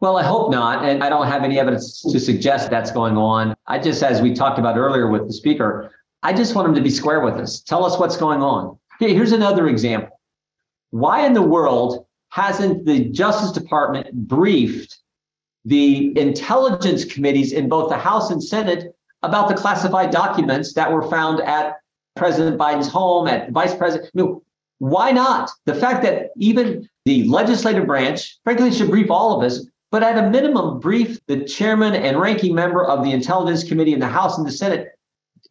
Well, 0.00 0.18
I 0.18 0.24
hope 0.24 0.50
not. 0.50 0.84
And 0.84 1.02
I 1.02 1.08
don't 1.08 1.26
have 1.28 1.42
any 1.42 1.58
evidence 1.58 2.02
to 2.02 2.18
suggest 2.18 2.70
that's 2.70 2.90
going 2.90 3.16
on. 3.16 3.54
I 3.66 3.78
just, 3.78 4.02
as 4.02 4.20
we 4.20 4.34
talked 4.34 4.58
about 4.58 4.76
earlier 4.76 5.08
with 5.08 5.26
the 5.26 5.32
speaker, 5.32 5.92
I 6.22 6.32
just 6.32 6.54
want 6.54 6.66
them 6.66 6.74
to 6.76 6.80
be 6.80 6.90
square 6.90 7.20
with 7.20 7.34
us. 7.34 7.60
Tell 7.60 7.84
us 7.84 7.98
what's 7.98 8.16
going 8.16 8.42
on. 8.42 8.78
Okay, 8.96 9.14
here's 9.14 9.32
another 9.32 9.68
example. 9.68 10.20
Why 10.90 11.26
in 11.26 11.32
the 11.32 11.42
world 11.42 12.06
hasn't 12.28 12.86
the 12.86 13.06
Justice 13.06 13.50
Department 13.52 14.12
briefed 14.28 14.98
the 15.64 16.16
intelligence 16.18 17.04
committees 17.04 17.52
in 17.52 17.68
both 17.68 17.88
the 17.88 17.96
House 17.96 18.30
and 18.30 18.42
Senate 18.42 18.94
about 19.22 19.48
the 19.48 19.54
classified 19.54 20.10
documents 20.10 20.74
that 20.74 20.92
were 20.92 21.08
found 21.08 21.40
at 21.40 21.76
President 22.16 22.58
Biden's 22.58 22.88
home, 22.88 23.28
at 23.28 23.50
Vice 23.50 23.74
President. 23.74 24.10
I 24.14 24.22
mean, 24.22 24.40
why 24.78 25.12
not? 25.12 25.50
The 25.64 25.74
fact 25.74 26.02
that 26.02 26.30
even 26.36 26.88
the 27.04 27.24
legislative 27.24 27.86
branch, 27.86 28.38
frankly, 28.44 28.72
should 28.72 28.90
brief 28.90 29.10
all 29.10 29.38
of 29.38 29.44
us, 29.44 29.66
but 29.90 30.02
at 30.02 30.18
a 30.18 30.30
minimum, 30.30 30.80
brief 30.80 31.18
the 31.26 31.44
chairman 31.44 31.94
and 31.94 32.20
ranking 32.20 32.54
member 32.54 32.84
of 32.84 33.04
the 33.04 33.12
Intelligence 33.12 33.64
Committee 33.64 33.92
in 33.92 34.00
the 34.00 34.08
House 34.08 34.38
and 34.38 34.46
the 34.46 34.52
Senate. 34.52 34.88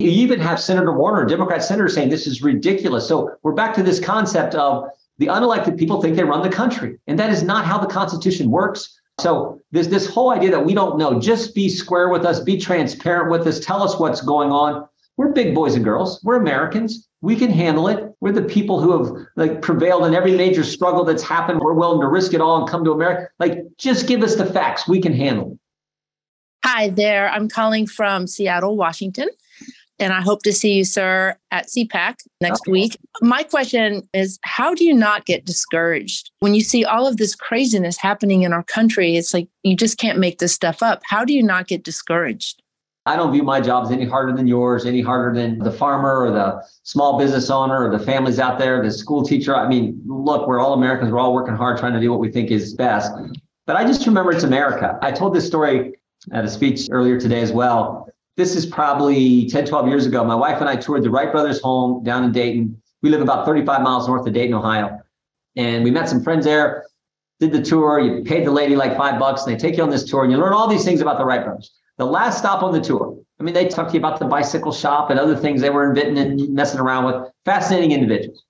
You 0.02 0.10
even 0.10 0.40
have 0.40 0.60
Senator 0.60 0.92
Warner, 0.94 1.26
Democrat 1.26 1.64
senator, 1.64 1.88
saying 1.88 2.10
this 2.10 2.26
is 2.26 2.42
ridiculous. 2.42 3.08
So 3.08 3.36
we're 3.44 3.54
back 3.54 3.74
to 3.76 3.84
this 3.84 4.00
concept 4.00 4.56
of 4.56 4.90
the 5.20 5.28
unelected 5.28 5.78
people 5.78 6.02
think 6.02 6.16
they 6.16 6.24
run 6.24 6.42
the 6.42 6.50
country. 6.50 6.98
And 7.08 7.20
that 7.20 7.30
is 7.30 7.44
not 7.44 7.66
how 7.66 7.78
the 7.78 7.88
Constitution 7.88 8.50
works. 8.50 9.00
So 9.20 9.62
there's 9.72 9.90
this 9.90 10.08
whole 10.08 10.32
idea 10.32 10.50
that 10.52 10.66
we 10.66 10.74
don't 10.74 10.98
know. 10.98 11.20
Just 11.20 11.54
be 11.54 11.70
square 11.70 12.10
with 12.10 12.26
us, 12.26 12.40
be 12.40 12.58
transparent 12.58 13.30
with 13.30 13.46
us, 13.46 13.60
tell 13.60 13.84
us 13.84 14.00
what's 14.00 14.22
going 14.22 14.52
on. 14.52 14.88
We're 15.18 15.30
big 15.30 15.54
boys 15.54 15.76
and 15.76 15.84
girls. 15.84 16.20
We're 16.24 16.38
Americans. 16.38 17.08
We 17.22 17.36
can 17.36 17.52
handle 17.52 17.88
it. 17.88 18.12
We're 18.20 18.32
the 18.32 18.42
people 18.42 18.82
who 18.82 18.98
have 18.98 19.28
like 19.36 19.62
prevailed 19.62 20.08
in 20.08 20.16
every 20.16 20.36
major 20.36 20.64
struggle 20.64 21.04
that's 21.04 21.22
happened. 21.22 21.60
We're 21.60 21.74
willing 21.74 22.02
to 22.02 22.08
risk 22.08 22.34
it 22.34 22.42
all 22.42 22.60
and 22.60 22.68
come 22.68 22.84
to 22.86 22.92
America. 22.92 23.30
Like, 23.38 23.60
just 23.78 24.08
give 24.08 24.24
us 24.24 24.36
the 24.36 24.46
facts. 24.48 24.88
We 24.88 25.00
can 25.00 25.14
handle 25.14 25.52
it. 25.52 25.60
Hi 26.66 26.90
there. 26.90 27.30
I'm 27.30 27.48
calling 27.48 27.86
from 27.86 28.26
Seattle, 28.26 28.76
Washington 28.76 29.30
and 30.02 30.14
I 30.14 30.22
hope 30.22 30.42
to 30.44 30.52
see 30.52 30.74
you, 30.74 30.84
sir, 30.84 31.38
at 31.52 31.68
CPAC 31.68 32.16
next 32.42 32.62
okay. 32.62 32.72
week. 32.72 32.98
My 33.22 33.44
question 33.44 34.08
is 34.14 34.40
how 34.44 34.74
do 34.74 34.84
you 34.84 34.94
not 34.94 35.26
get 35.26 35.46
discouraged 35.46 36.32
when 36.40 36.56
you 36.56 36.62
see 36.62 36.84
all 36.84 37.08
of 37.08 37.18
this 37.18 37.36
craziness 37.36 37.98
happening 37.98 38.42
in 38.42 38.52
our 38.52 38.64
country? 38.64 39.16
It's 39.16 39.34
like 39.34 39.48
you 39.64 39.76
just 39.76 39.98
can't 39.98 40.18
make 40.18 40.40
this 40.40 40.54
stuff 40.54 40.82
up. 40.82 41.02
How 41.06 41.24
do 41.24 41.34
you 41.34 41.44
not 41.44 41.68
get 41.68 41.84
discouraged? 41.84 42.62
I 43.06 43.16
don't 43.16 43.32
view 43.32 43.44
my 43.44 43.62
jobs 43.62 43.90
any 43.90 44.06
harder 44.06 44.36
than 44.36 44.48
yours, 44.48 44.86
any 44.86 45.02
harder 45.02 45.34
than 45.40 45.60
the 45.60 45.72
farmer 45.72 46.24
or 46.24 46.32
the 46.32 46.64
small 46.84 47.18
business 47.18 47.50
owner 47.50 47.88
or 47.88 47.98
the 47.98 48.04
families 48.04 48.40
out 48.40 48.60
there, 48.60 48.82
the 48.84 48.92
school 48.92 49.24
teacher. 49.24 49.56
I 49.56 49.68
mean, 49.68 50.00
look, 50.06 50.48
we're 50.48 50.60
all 50.60 50.74
Americans. 50.74 51.12
We're 51.12 51.20
all 51.20 51.34
working 51.34 51.56
hard 51.56 51.80
trying 51.80 51.94
to 51.94 52.00
do 52.00 52.12
what 52.12 52.20
we 52.20 52.32
think 52.32 52.52
is 52.52 52.76
best. 52.76 53.12
But 53.66 53.76
I 53.76 53.86
just 53.86 54.06
remember 54.06 54.32
it's 54.32 54.44
America. 54.44 55.00
I 55.02 55.12
told 55.12 55.34
this 55.34 55.48
story 55.48 55.94
at 56.32 56.46
a 56.46 56.50
speech 56.50 56.88
earlier 56.92 57.20
today 57.20 57.42
as 57.42 57.52
well 57.52 58.11
this 58.38 58.56
is 58.56 58.66
probably 58.66 59.48
10, 59.50 59.66
12 59.66 59.88
years 59.88 60.06
ago. 60.06 60.24
My 60.24 60.36
wife 60.36 60.60
and 60.62 60.70
I 60.70 60.76
toured 60.76 61.04
the 61.04 61.10
Wright 61.10 61.32
brothers 61.32 61.62
home 61.62 62.04
down 62.04 62.24
in 62.24 62.32
Dayton. 62.32 62.82
We 63.02 63.10
live 63.10 63.22
about 63.22 63.46
35 63.46 63.82
miles 63.82 64.08
north 64.08 64.26
of 64.26 64.34
Dayton, 64.34 64.54
Ohio. 64.54 65.00
And 65.56 65.84
we 65.84 65.92
met 65.92 66.08
some 66.08 66.24
friends 66.24 66.46
there, 66.46 66.86
did 67.40 67.52
the 67.52 67.62
tour. 67.62 68.00
You 68.00 68.24
paid 68.24 68.46
the 68.46 68.52
lady 68.52 68.76
like 68.76 68.96
five 68.96 69.20
bucks, 69.20 69.46
and 69.46 69.54
they 69.54 69.60
take 69.60 69.78
you 69.78 69.84
on 69.84 69.90
this 69.90 70.06
tour, 70.06 70.24
and 70.24 70.32
you 70.32 70.38
learn 70.38 70.54
all 70.54 70.68
these 70.68 70.86
things 70.86 71.02
about 71.02 71.18
the 71.18 71.26
Wright 71.26 71.44
brothers. 71.44 71.72
The 71.98 72.06
last 72.06 72.38
stop 72.38 72.64
on 72.64 72.72
the 72.72 72.80
tour, 72.80 73.18
I 73.40 73.44
mean, 73.44 73.54
they 73.54 73.68
talk 73.68 73.88
to 73.88 73.94
you 73.94 74.00
about 74.00 74.20
the 74.20 74.26
bicycle 74.26 74.72
shop 74.72 75.10
and 75.10 75.20
other 75.20 75.36
things 75.36 75.62
they 75.62 75.70
were 75.70 75.90
inventing 75.90 76.18
and 76.18 76.54
messing 76.54 76.80
around 76.80 77.06
with. 77.06 77.32
Fascinating 77.44 77.92
individuals. 77.92 78.44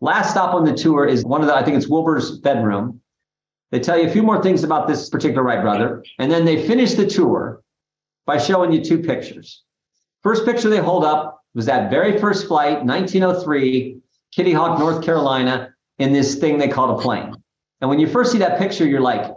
Last 0.00 0.30
stop 0.30 0.54
on 0.54 0.64
the 0.64 0.74
tour 0.74 1.06
is 1.06 1.24
one 1.24 1.40
of 1.40 1.46
the, 1.46 1.54
I 1.54 1.64
think 1.64 1.76
it's 1.76 1.88
Wilbur's 1.88 2.38
bedroom. 2.38 3.00
They 3.70 3.80
tell 3.80 3.98
you 3.98 4.06
a 4.06 4.10
few 4.10 4.22
more 4.22 4.42
things 4.42 4.62
about 4.62 4.86
this 4.86 5.08
particular 5.08 5.42
Wright 5.42 5.62
brother, 5.62 6.04
and 6.18 6.30
then 6.30 6.44
they 6.44 6.66
finish 6.66 6.94
the 6.94 7.06
tour 7.06 7.63
by 8.26 8.38
showing 8.38 8.72
you 8.72 8.82
two 8.82 8.98
pictures. 8.98 9.62
First 10.22 10.44
picture 10.44 10.70
they 10.70 10.78
hold 10.78 11.04
up 11.04 11.42
was 11.54 11.66
that 11.66 11.90
very 11.90 12.18
first 12.18 12.48
flight, 12.48 12.84
1903, 12.84 13.98
Kitty 14.32 14.52
Hawk, 14.52 14.78
North 14.78 15.04
Carolina, 15.04 15.74
in 15.98 16.12
this 16.12 16.36
thing 16.36 16.58
they 16.58 16.68
called 16.68 16.98
a 16.98 17.02
plane. 17.02 17.34
And 17.80 17.90
when 17.90 18.00
you 18.00 18.08
first 18.08 18.32
see 18.32 18.38
that 18.38 18.58
picture, 18.58 18.86
you're 18.86 19.00
like, 19.00 19.30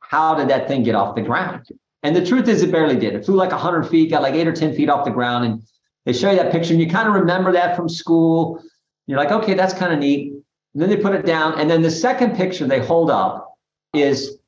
how 0.00 0.34
did 0.34 0.48
that 0.48 0.68
thing 0.68 0.82
get 0.82 0.94
off 0.94 1.16
the 1.16 1.22
ground? 1.22 1.66
And 2.02 2.14
the 2.14 2.24
truth 2.24 2.48
is, 2.48 2.62
it 2.62 2.70
barely 2.70 2.96
did. 2.96 3.14
It 3.14 3.24
flew 3.24 3.34
like 3.34 3.50
100 3.50 3.84
feet, 3.84 4.10
got 4.10 4.22
like 4.22 4.34
eight 4.34 4.46
or 4.46 4.52
10 4.52 4.74
feet 4.74 4.88
off 4.88 5.04
the 5.04 5.10
ground. 5.10 5.44
And 5.44 5.62
they 6.06 6.12
show 6.12 6.30
you 6.30 6.36
that 6.36 6.52
picture, 6.52 6.72
and 6.72 6.80
you 6.80 6.88
kind 6.88 7.08
of 7.08 7.14
remember 7.14 7.52
that 7.52 7.76
from 7.76 7.88
school. 7.88 8.62
You're 9.06 9.18
like, 9.18 9.32
okay, 9.32 9.54
that's 9.54 9.74
kind 9.74 9.92
of 9.92 9.98
neat. 9.98 10.32
And 10.32 10.82
then 10.82 10.90
they 10.90 10.96
put 10.96 11.14
it 11.14 11.26
down. 11.26 11.58
And 11.58 11.68
then 11.68 11.82
the 11.82 11.90
second 11.90 12.36
picture 12.36 12.66
they 12.66 12.84
hold 12.84 13.10
up 13.10 13.54
is 13.94 14.38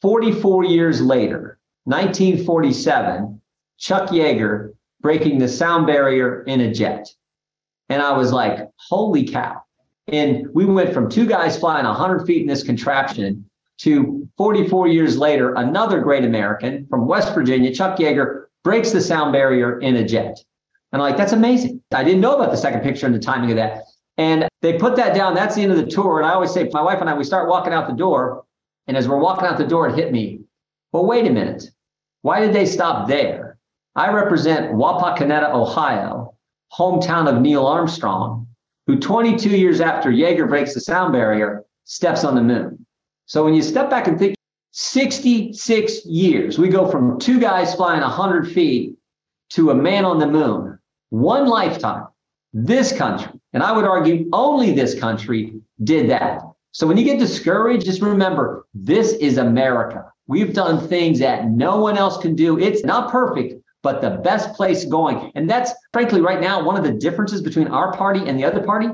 44 0.00 0.64
years 0.64 1.00
later, 1.00 1.58
1947, 1.84 3.40
Chuck 3.78 4.10
Yeager 4.10 4.72
breaking 5.00 5.38
the 5.38 5.48
sound 5.48 5.86
barrier 5.86 6.42
in 6.44 6.60
a 6.60 6.72
jet. 6.72 7.08
And 7.88 8.00
I 8.00 8.16
was 8.16 8.32
like, 8.32 8.68
holy 8.76 9.24
cow. 9.24 9.62
And 10.08 10.46
we 10.54 10.64
went 10.64 10.94
from 10.94 11.10
two 11.10 11.26
guys 11.26 11.58
flying 11.58 11.84
100 11.84 12.26
feet 12.26 12.42
in 12.42 12.46
this 12.46 12.62
contraption 12.62 13.48
to 13.78 14.28
44 14.36 14.88
years 14.88 15.18
later, 15.18 15.54
another 15.54 16.00
great 16.00 16.24
American 16.24 16.86
from 16.86 17.06
West 17.06 17.34
Virginia, 17.34 17.74
Chuck 17.74 17.98
Yeager, 17.98 18.44
breaks 18.62 18.92
the 18.92 19.00
sound 19.00 19.32
barrier 19.32 19.80
in 19.80 19.96
a 19.96 20.06
jet. 20.06 20.38
And 20.92 21.02
I'm 21.02 21.10
like, 21.10 21.16
that's 21.16 21.32
amazing. 21.32 21.82
I 21.92 22.04
didn't 22.04 22.20
know 22.20 22.36
about 22.36 22.50
the 22.50 22.56
second 22.56 22.82
picture 22.82 23.06
and 23.06 23.14
the 23.14 23.18
timing 23.18 23.50
of 23.50 23.56
that. 23.56 23.82
And 24.18 24.46
they 24.60 24.78
put 24.78 24.94
that 24.96 25.14
down. 25.16 25.34
That's 25.34 25.56
the 25.56 25.62
end 25.62 25.72
of 25.72 25.78
the 25.78 25.86
tour. 25.86 26.18
And 26.18 26.26
I 26.26 26.34
always 26.34 26.52
say, 26.52 26.68
my 26.72 26.82
wife 26.82 27.00
and 27.00 27.10
I, 27.10 27.14
we 27.14 27.24
start 27.24 27.48
walking 27.48 27.72
out 27.72 27.88
the 27.88 27.96
door. 27.96 28.44
And 28.86 28.96
as 28.96 29.08
we're 29.08 29.18
walking 29.18 29.46
out 29.46 29.58
the 29.58 29.66
door, 29.66 29.88
it 29.88 29.96
hit 29.96 30.12
me. 30.12 30.42
Well, 30.92 31.06
wait 31.06 31.26
a 31.26 31.30
minute. 31.30 31.70
Why 32.20 32.40
did 32.40 32.52
they 32.52 32.66
stop 32.66 33.08
there? 33.08 33.58
I 33.96 34.12
represent 34.12 34.72
Wapakoneta, 34.72 35.50
Ohio, 35.52 36.34
hometown 36.72 37.28
of 37.28 37.40
Neil 37.40 37.66
Armstrong, 37.66 38.46
who 38.86 38.98
22 38.98 39.50
years 39.50 39.80
after 39.80 40.10
Yeager 40.10 40.48
breaks 40.48 40.74
the 40.74 40.80
sound 40.80 41.12
barrier, 41.12 41.64
steps 41.84 42.24
on 42.24 42.34
the 42.34 42.42
moon. 42.42 42.84
So 43.26 43.44
when 43.44 43.54
you 43.54 43.62
step 43.62 43.90
back 43.90 44.06
and 44.06 44.18
think 44.18 44.34
66 44.72 46.06
years, 46.06 46.58
we 46.58 46.68
go 46.68 46.90
from 46.90 47.18
two 47.18 47.40
guys 47.40 47.74
flying 47.74 48.00
100 48.00 48.52
feet 48.52 48.96
to 49.50 49.70
a 49.70 49.74
man 49.74 50.04
on 50.04 50.18
the 50.18 50.26
moon, 50.26 50.78
one 51.10 51.46
lifetime. 51.46 52.06
This 52.54 52.96
country, 52.96 53.32
and 53.54 53.62
I 53.62 53.72
would 53.72 53.86
argue 53.86 54.28
only 54.34 54.72
this 54.72 54.98
country, 54.98 55.54
did 55.84 56.10
that. 56.10 56.42
So 56.72 56.86
when 56.86 56.98
you 56.98 57.04
get 57.04 57.18
discouraged, 57.18 57.86
just 57.86 58.02
remember 58.02 58.66
this 58.74 59.12
is 59.14 59.38
America. 59.38 60.11
We've 60.32 60.54
done 60.54 60.88
things 60.88 61.18
that 61.18 61.50
no 61.50 61.76
one 61.76 61.98
else 61.98 62.16
can 62.16 62.34
do. 62.34 62.58
It's 62.58 62.84
not 62.84 63.12
perfect, 63.12 63.62
but 63.82 64.00
the 64.00 64.12
best 64.24 64.54
place 64.54 64.86
going. 64.86 65.30
And 65.34 65.48
that's 65.48 65.74
frankly, 65.92 66.22
right 66.22 66.40
now, 66.40 66.64
one 66.64 66.74
of 66.74 66.84
the 66.84 66.92
differences 66.92 67.42
between 67.42 67.68
our 67.68 67.92
party 67.92 68.26
and 68.26 68.38
the 68.38 68.44
other 68.44 68.62
party. 68.62 68.88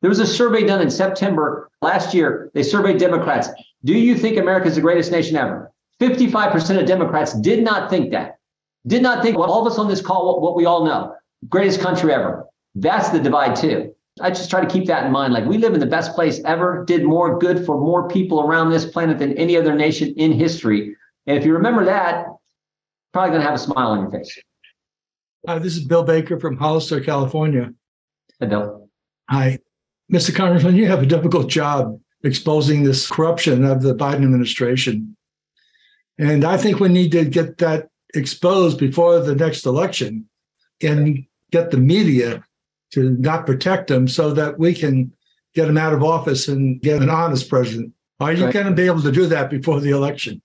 There 0.00 0.08
was 0.08 0.18
a 0.18 0.26
survey 0.26 0.66
done 0.66 0.80
in 0.80 0.90
September 0.90 1.68
last 1.82 2.14
year. 2.14 2.50
They 2.54 2.62
surveyed 2.62 2.96
Democrats. 2.96 3.50
Do 3.84 3.92
you 3.92 4.16
think 4.16 4.38
America 4.38 4.66
is 4.66 4.76
the 4.76 4.80
greatest 4.80 5.12
nation 5.12 5.36
ever? 5.36 5.70
55% 6.00 6.80
of 6.80 6.86
Democrats 6.86 7.34
did 7.34 7.62
not 7.62 7.90
think 7.90 8.10
that. 8.12 8.38
Did 8.86 9.02
not 9.02 9.22
think 9.22 9.36
what 9.36 9.50
all 9.50 9.66
of 9.66 9.70
us 9.70 9.78
on 9.78 9.88
this 9.88 10.00
call, 10.00 10.40
what 10.40 10.56
we 10.56 10.64
all 10.64 10.86
know, 10.86 11.14
greatest 11.50 11.82
country 11.82 12.14
ever. 12.14 12.46
That's 12.74 13.10
the 13.10 13.20
divide 13.20 13.56
too. 13.56 13.94
I 14.20 14.30
just 14.30 14.50
try 14.50 14.60
to 14.60 14.66
keep 14.66 14.86
that 14.86 15.06
in 15.06 15.12
mind. 15.12 15.32
Like 15.32 15.44
we 15.44 15.58
live 15.58 15.74
in 15.74 15.80
the 15.80 15.86
best 15.86 16.14
place 16.14 16.40
ever, 16.44 16.84
did 16.86 17.04
more 17.04 17.38
good 17.38 17.64
for 17.64 17.80
more 17.80 18.08
people 18.08 18.40
around 18.40 18.70
this 18.70 18.84
planet 18.84 19.18
than 19.18 19.36
any 19.38 19.56
other 19.56 19.74
nation 19.74 20.14
in 20.16 20.32
history. 20.32 20.96
And 21.26 21.36
if 21.36 21.44
you 21.44 21.52
remember 21.52 21.84
that, 21.84 22.26
probably 23.12 23.30
going 23.30 23.42
to 23.42 23.46
have 23.46 23.54
a 23.54 23.58
smile 23.58 23.88
on 23.88 24.00
your 24.00 24.10
face. 24.10 24.38
Hi, 25.46 25.58
this 25.58 25.76
is 25.76 25.84
Bill 25.84 26.02
Baker 26.02 26.38
from 26.38 26.56
Hollister, 26.56 27.00
California. 27.00 27.72
Hey, 28.40 28.46
Bill. 28.46 28.88
Hi. 29.30 29.58
Mr. 30.12 30.34
Congressman, 30.34 30.74
you 30.74 30.86
have 30.86 31.02
a 31.02 31.06
difficult 31.06 31.48
job 31.48 32.00
exposing 32.24 32.82
this 32.82 33.08
corruption 33.08 33.64
of 33.64 33.82
the 33.82 33.94
Biden 33.94 34.24
administration. 34.24 35.16
And 36.18 36.44
I 36.44 36.56
think 36.56 36.80
we 36.80 36.88
need 36.88 37.12
to 37.12 37.24
get 37.24 37.58
that 37.58 37.88
exposed 38.14 38.78
before 38.78 39.20
the 39.20 39.34
next 39.34 39.66
election 39.66 40.28
and 40.82 41.24
get 41.50 41.70
the 41.70 41.76
media 41.76 42.42
to 42.92 43.10
not 43.18 43.46
protect 43.46 43.88
them 43.88 44.08
so 44.08 44.32
that 44.32 44.58
we 44.58 44.74
can 44.74 45.12
get 45.54 45.68
him 45.68 45.76
out 45.76 45.92
of 45.92 46.02
office 46.02 46.48
and 46.48 46.80
get 46.80 47.02
an 47.02 47.10
honest 47.10 47.48
president. 47.48 47.92
Are 48.20 48.32
you 48.32 48.46
right. 48.46 48.54
going 48.54 48.66
to 48.66 48.72
be 48.72 48.86
able 48.86 49.02
to 49.02 49.12
do 49.12 49.26
that 49.26 49.50
before 49.50 49.80
the 49.80 49.90
election? 49.90 50.42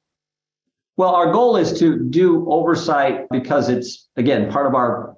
Well, 0.95 1.15
our 1.15 1.31
goal 1.31 1.57
is 1.57 1.77
to 1.79 1.97
do 1.97 2.47
oversight 2.49 3.27
because 3.31 3.69
it's, 3.69 4.07
again, 4.15 4.51
part 4.51 4.67
of 4.67 4.75
our 4.75 5.15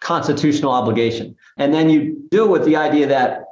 constitutional 0.00 0.72
obligation. 0.72 1.34
And 1.56 1.72
then 1.72 1.88
you 1.88 2.28
do 2.30 2.44
it 2.44 2.50
with 2.50 2.64
the 2.66 2.76
idea 2.76 3.06
that 3.06 3.44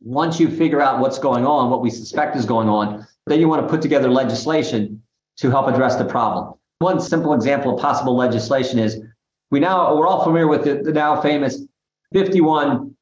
once 0.00 0.38
you 0.38 0.50
figure 0.50 0.82
out 0.82 1.00
what's 1.00 1.18
going 1.18 1.46
on, 1.46 1.70
what 1.70 1.80
we 1.80 1.90
suspect 1.90 2.36
is 2.36 2.44
going 2.44 2.68
on, 2.68 3.06
then 3.26 3.40
you 3.40 3.48
want 3.48 3.62
to 3.62 3.68
put 3.68 3.80
together 3.80 4.10
legislation 4.10 5.02
to 5.38 5.50
help 5.50 5.66
address 5.66 5.96
the 5.96 6.04
problem. 6.04 6.54
One 6.78 7.00
simple 7.00 7.32
example 7.32 7.74
of 7.74 7.80
possible 7.80 8.14
legislation 8.16 8.78
is 8.78 9.00
we 9.50 9.60
now 9.60 9.96
we're 9.96 10.06
all 10.06 10.22
familiar 10.22 10.46
with 10.46 10.64
the, 10.64 10.82
the 10.82 10.92
now 10.92 11.20
famous 11.20 11.62
51 12.12 12.94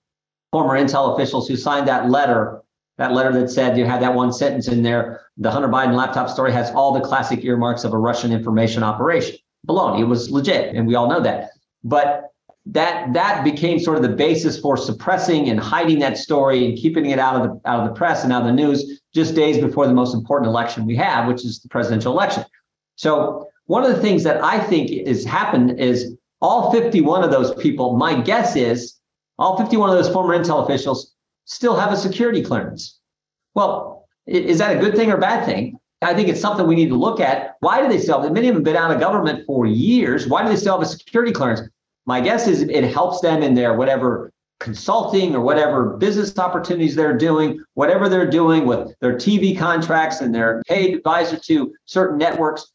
former 0.53 0.75
Intel 0.75 1.15
officials 1.15 1.49
who 1.49 1.57
signed 1.57 1.87
that 1.89 2.11
letter, 2.11 2.63
that 2.99 3.13
letter 3.13 3.33
that 3.33 3.51
said 3.51 3.77
you 3.77 3.85
had 3.85 4.03
that 4.03 4.15
one 4.15 4.33
sentence 4.33 4.69
in 4.69 4.83
there, 4.83 5.23
the 5.37 5.51
Hunter 5.51 5.69
Biden 5.69 5.95
laptop 5.95 6.31
story 6.31 6.53
has 6.53 6.71
all 6.71 6.93
the 6.93 7.01
classic 7.01 7.45
earmarks 7.45 7.85
of 7.85 7.93
a 7.93 7.99
Russian 7.99 8.33
information 8.33 8.83
operation. 8.83 9.37
Baloney, 9.67 10.01
it 10.01 10.05
was 10.05 10.31
legit, 10.31 10.75
and 10.75 10.87
we 10.87 10.95
all 10.95 11.09
know 11.09 11.21
that. 11.21 11.51
But 11.85 12.31
that 12.67 13.13
that 13.13 13.45
became 13.45 13.79
sort 13.79 13.97
of 13.97 14.03
the 14.03 14.09
basis 14.09 14.59
for 14.59 14.77
suppressing 14.77 15.49
and 15.49 15.61
hiding 15.61 16.01
that 16.01 16.19
story 16.19 16.67
and 16.67 16.77
keeping 16.77 17.07
it 17.07 17.19
out 17.19 17.37
of 17.37 17.43
the 17.43 17.69
out 17.69 17.81
of 17.81 17.89
the 17.89 17.95
press 17.95 18.25
and 18.25 18.33
out 18.33 18.43
of 18.43 18.49
the 18.49 18.53
news 18.53 19.01
just 19.15 19.35
days 19.35 19.59
before 19.59 19.87
the 19.87 19.95
most 19.95 20.15
important 20.15 20.49
election 20.49 20.85
we 20.85 20.97
have, 20.97 21.29
which 21.29 21.45
is 21.45 21.61
the 21.61 21.69
presidential 21.69 22.13
election. 22.13 22.45
So 22.97 23.49
one 23.67 23.85
of 23.85 23.95
the 23.95 24.01
things 24.01 24.25
that 24.25 24.43
I 24.43 24.59
think 24.59 25.07
has 25.07 25.25
happened 25.25 25.79
is 25.79 26.17
all 26.41 26.73
51 26.73 27.25
of 27.25 27.31
those 27.31 27.55
people, 27.55 27.97
my 27.97 28.21
guess 28.21 28.57
is 28.57 28.95
all 29.39 29.59
51 29.59 29.91
of 29.91 29.97
those 29.97 30.13
former 30.13 30.37
Intel 30.37 30.65
officials 30.65 31.15
still 31.45 31.77
have 31.77 31.93
a 31.93 31.97
security 31.97 32.43
clearance. 32.43 32.99
Well, 33.55 34.07
is 34.27 34.59
that 34.59 34.77
a 34.77 34.81
good 34.81 34.97
thing 34.97 35.11
or 35.11 35.17
bad 35.17 35.45
thing? 35.47 35.79
I 36.03 36.15
think 36.15 36.29
it's 36.29 36.41
something 36.41 36.67
we 36.67 36.75
need 36.75 36.91
to 36.91 36.97
look 36.97 37.21
at. 37.21 37.55
Why 37.61 37.81
do 37.81 37.89
they 37.89 37.99
still 37.99 38.21
have, 38.21 38.33
many 38.33 38.49
of 38.49 38.55
them 38.55 38.65
have 38.65 38.65
been 38.65 38.77
out 38.77 38.91
of 38.91 39.01
government 39.01 39.47
for 39.47 39.67
years. 39.67 40.27
Why 40.27 40.43
do 40.43 40.49
they 40.49 40.57
still 40.57 40.79
have 40.79 40.87
a 40.87 40.91
security 40.91 41.33
clearance? 41.33 41.63
My 42.05 42.21
guess 42.21 42.47
is 42.47 42.63
it 42.63 42.85
helps 42.85 43.21
them 43.21 43.43
in 43.43 43.55
their 43.55 43.75
whatever 43.75 44.33
consulting 44.61 45.35
or 45.35 45.41
whatever 45.41 45.97
business 45.97 46.39
opportunities 46.39 46.95
they're 46.95 47.17
doing, 47.17 47.63
whatever 47.75 48.09
they're 48.09 48.31
doing 48.31 48.67
with 48.67 48.95
their 49.01 49.15
TV 49.15 49.59
contracts 49.59 50.21
and 50.21 50.35
their 50.35 50.63
paid 50.67 50.95
advisor 50.97 51.39
to 51.39 51.75
certain 51.85 52.19
networks 52.19 52.73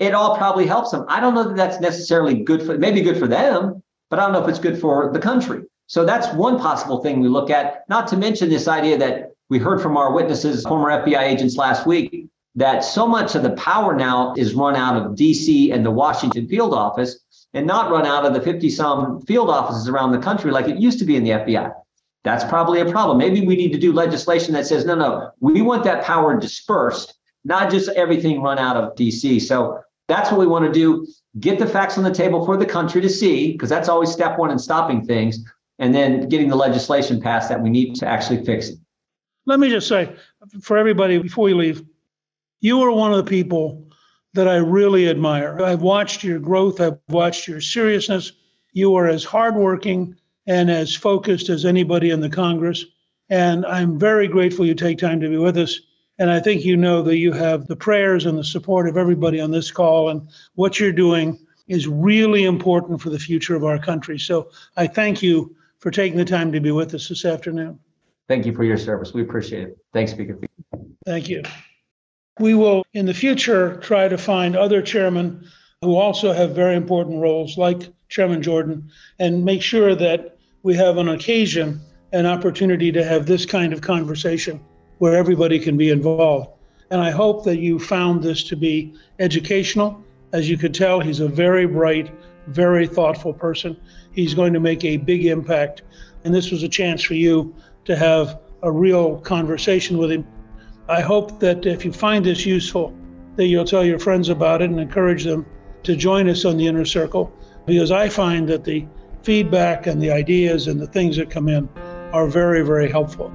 it 0.00 0.14
all 0.14 0.36
probably 0.36 0.66
helps 0.66 0.90
them. 0.90 1.04
I 1.08 1.20
don't 1.20 1.34
know 1.34 1.44
that 1.44 1.56
that's 1.56 1.78
necessarily 1.78 2.34
good 2.34 2.62
for, 2.62 2.76
maybe 2.76 3.02
good 3.02 3.18
for 3.18 3.28
them, 3.28 3.82
but 4.08 4.18
I 4.18 4.22
don't 4.22 4.32
know 4.32 4.42
if 4.42 4.48
it's 4.48 4.58
good 4.58 4.80
for 4.80 5.12
the 5.12 5.20
country. 5.20 5.62
So 5.86 6.04
that's 6.04 6.32
one 6.34 6.58
possible 6.58 7.02
thing 7.02 7.20
we 7.20 7.28
look 7.28 7.50
at, 7.50 7.84
not 7.88 8.08
to 8.08 8.16
mention 8.16 8.48
this 8.48 8.66
idea 8.66 8.96
that 8.98 9.32
we 9.50 9.58
heard 9.58 9.82
from 9.82 9.96
our 9.96 10.12
witnesses, 10.12 10.64
former 10.64 10.88
FBI 11.04 11.22
agents 11.22 11.56
last 11.56 11.86
week, 11.86 12.26
that 12.54 12.82
so 12.82 13.06
much 13.06 13.34
of 13.34 13.42
the 13.42 13.50
power 13.50 13.94
now 13.94 14.34
is 14.36 14.54
run 14.54 14.74
out 14.74 14.96
of 14.96 15.12
DC 15.12 15.72
and 15.72 15.84
the 15.84 15.90
Washington 15.90 16.48
field 16.48 16.72
office 16.72 17.20
and 17.52 17.66
not 17.66 17.90
run 17.90 18.06
out 18.06 18.24
of 18.24 18.32
the 18.32 18.40
50 18.40 18.70
some 18.70 19.20
field 19.22 19.50
offices 19.50 19.88
around 19.88 20.12
the 20.12 20.18
country 20.18 20.50
like 20.50 20.68
it 20.68 20.76
used 20.76 20.98
to 21.00 21.04
be 21.04 21.16
in 21.16 21.24
the 21.24 21.30
FBI. 21.30 21.72
That's 22.24 22.44
probably 22.44 22.80
a 22.80 22.90
problem. 22.90 23.18
Maybe 23.18 23.44
we 23.44 23.56
need 23.56 23.72
to 23.72 23.78
do 23.78 23.92
legislation 23.92 24.54
that 24.54 24.66
says, 24.66 24.84
no, 24.84 24.94
no, 24.94 25.30
we 25.40 25.62
want 25.62 25.84
that 25.84 26.04
power 26.04 26.38
dispersed, 26.38 27.14
not 27.44 27.70
just 27.70 27.88
everything 27.90 28.42
run 28.42 28.58
out 28.58 28.76
of 28.76 28.94
DC. 28.94 29.42
So 29.42 29.80
that's 30.10 30.30
what 30.30 30.40
we 30.40 30.46
want 30.46 30.64
to 30.66 30.72
do. 30.72 31.06
Get 31.38 31.58
the 31.58 31.66
facts 31.66 31.96
on 31.96 32.04
the 32.04 32.12
table 32.12 32.44
for 32.44 32.56
the 32.56 32.66
country 32.66 33.00
to 33.00 33.08
see, 33.08 33.52
because 33.52 33.68
that's 33.68 33.88
always 33.88 34.10
step 34.10 34.38
one 34.38 34.50
in 34.50 34.58
stopping 34.58 35.06
things, 35.06 35.38
and 35.78 35.94
then 35.94 36.28
getting 36.28 36.48
the 36.48 36.56
legislation 36.56 37.20
passed 37.20 37.48
that 37.48 37.62
we 37.62 37.70
need 37.70 37.94
to 37.96 38.06
actually 38.06 38.44
fix 38.44 38.68
it. 38.68 38.78
Let 39.46 39.60
me 39.60 39.68
just 39.70 39.88
say 39.88 40.14
for 40.60 40.76
everybody 40.76 41.18
before 41.18 41.44
we 41.44 41.54
leave, 41.54 41.82
you 42.60 42.82
are 42.82 42.90
one 42.90 43.12
of 43.12 43.16
the 43.16 43.30
people 43.30 43.88
that 44.34 44.48
I 44.48 44.56
really 44.56 45.08
admire. 45.08 45.62
I've 45.62 45.82
watched 45.82 46.22
your 46.22 46.38
growth, 46.38 46.80
I've 46.80 46.98
watched 47.08 47.48
your 47.48 47.60
seriousness. 47.60 48.32
You 48.72 48.94
are 48.94 49.08
as 49.08 49.24
hardworking 49.24 50.14
and 50.46 50.70
as 50.70 50.94
focused 50.94 51.48
as 51.48 51.64
anybody 51.64 52.10
in 52.10 52.20
the 52.20 52.28
Congress. 52.28 52.84
And 53.28 53.64
I'm 53.66 53.98
very 53.98 54.28
grateful 54.28 54.66
you 54.66 54.74
take 54.74 54.98
time 54.98 55.20
to 55.20 55.28
be 55.28 55.36
with 55.36 55.56
us. 55.56 55.80
And 56.20 56.30
I 56.30 56.38
think 56.38 56.66
you 56.66 56.76
know 56.76 57.00
that 57.02 57.16
you 57.16 57.32
have 57.32 57.66
the 57.66 57.74
prayers 57.74 58.26
and 58.26 58.36
the 58.36 58.44
support 58.44 58.86
of 58.86 58.98
everybody 58.98 59.40
on 59.40 59.50
this 59.50 59.70
call. 59.70 60.10
And 60.10 60.28
what 60.54 60.78
you're 60.78 60.92
doing 60.92 61.38
is 61.66 61.88
really 61.88 62.44
important 62.44 63.00
for 63.00 63.08
the 63.08 63.18
future 63.18 63.56
of 63.56 63.64
our 63.64 63.78
country. 63.78 64.18
So 64.18 64.50
I 64.76 64.86
thank 64.86 65.22
you 65.22 65.56
for 65.78 65.90
taking 65.90 66.18
the 66.18 66.26
time 66.26 66.52
to 66.52 66.60
be 66.60 66.72
with 66.72 66.92
us 66.94 67.08
this 67.08 67.24
afternoon. 67.24 67.78
Thank 68.28 68.44
you 68.44 68.54
for 68.54 68.64
your 68.64 68.76
service. 68.76 69.14
We 69.14 69.22
appreciate 69.22 69.68
it. 69.68 69.78
Thanks, 69.94 70.12
Speaker. 70.12 70.38
Thank 71.06 71.30
you. 71.30 71.42
We 72.38 72.54
will, 72.54 72.84
in 72.92 73.06
the 73.06 73.14
future, 73.14 73.78
try 73.78 74.06
to 74.06 74.18
find 74.18 74.56
other 74.56 74.82
chairmen 74.82 75.48
who 75.80 75.96
also 75.96 76.34
have 76.34 76.54
very 76.54 76.76
important 76.76 77.22
roles, 77.22 77.56
like 77.56 77.90
Chairman 78.10 78.42
Jordan, 78.42 78.90
and 79.18 79.42
make 79.42 79.62
sure 79.62 79.94
that 79.94 80.36
we 80.62 80.74
have 80.74 80.98
on 80.98 81.08
occasion 81.08 81.80
an 82.12 82.26
opportunity 82.26 82.92
to 82.92 83.02
have 83.02 83.24
this 83.24 83.46
kind 83.46 83.72
of 83.72 83.80
conversation 83.80 84.60
where 85.00 85.16
everybody 85.16 85.58
can 85.58 85.78
be 85.78 85.88
involved. 85.88 86.50
And 86.90 87.00
I 87.00 87.10
hope 87.10 87.44
that 87.44 87.56
you 87.56 87.78
found 87.78 88.22
this 88.22 88.44
to 88.44 88.56
be 88.56 88.92
educational. 89.18 90.04
As 90.34 90.48
you 90.48 90.58
could 90.58 90.74
tell, 90.74 91.00
he's 91.00 91.20
a 91.20 91.28
very 91.28 91.66
bright, 91.66 92.12
very 92.48 92.86
thoughtful 92.86 93.32
person. 93.32 93.80
He's 94.12 94.34
going 94.34 94.52
to 94.52 94.60
make 94.60 94.84
a 94.84 94.98
big 94.98 95.24
impact. 95.24 95.82
And 96.24 96.34
this 96.34 96.50
was 96.50 96.62
a 96.62 96.68
chance 96.68 97.02
for 97.02 97.14
you 97.14 97.54
to 97.86 97.96
have 97.96 98.40
a 98.62 98.70
real 98.70 99.18
conversation 99.22 99.96
with 99.96 100.12
him. 100.12 100.26
I 100.86 101.00
hope 101.00 101.40
that 101.40 101.64
if 101.64 101.82
you 101.82 101.92
find 101.94 102.22
this 102.22 102.44
useful, 102.44 102.94
that 103.36 103.46
you'll 103.46 103.64
tell 103.64 103.84
your 103.84 103.98
friends 103.98 104.28
about 104.28 104.60
it 104.60 104.68
and 104.68 104.78
encourage 104.78 105.24
them 105.24 105.46
to 105.84 105.96
join 105.96 106.28
us 106.28 106.44
on 106.44 106.58
the 106.58 106.66
inner 106.66 106.84
circle 106.84 107.32
because 107.64 107.90
I 107.90 108.10
find 108.10 108.46
that 108.50 108.64
the 108.64 108.86
feedback 109.22 109.86
and 109.86 110.02
the 110.02 110.10
ideas 110.10 110.66
and 110.66 110.78
the 110.78 110.88
things 110.88 111.16
that 111.16 111.30
come 111.30 111.48
in 111.48 111.70
are 112.12 112.26
very, 112.26 112.60
very 112.60 112.90
helpful. 112.90 113.32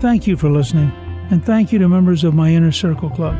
Thank 0.00 0.26
you 0.26 0.38
for 0.38 0.48
listening, 0.48 0.90
and 1.30 1.44
thank 1.44 1.72
you 1.72 1.78
to 1.78 1.86
members 1.86 2.24
of 2.24 2.32
my 2.32 2.48
Inner 2.48 2.72
Circle 2.72 3.10
Club. 3.10 3.36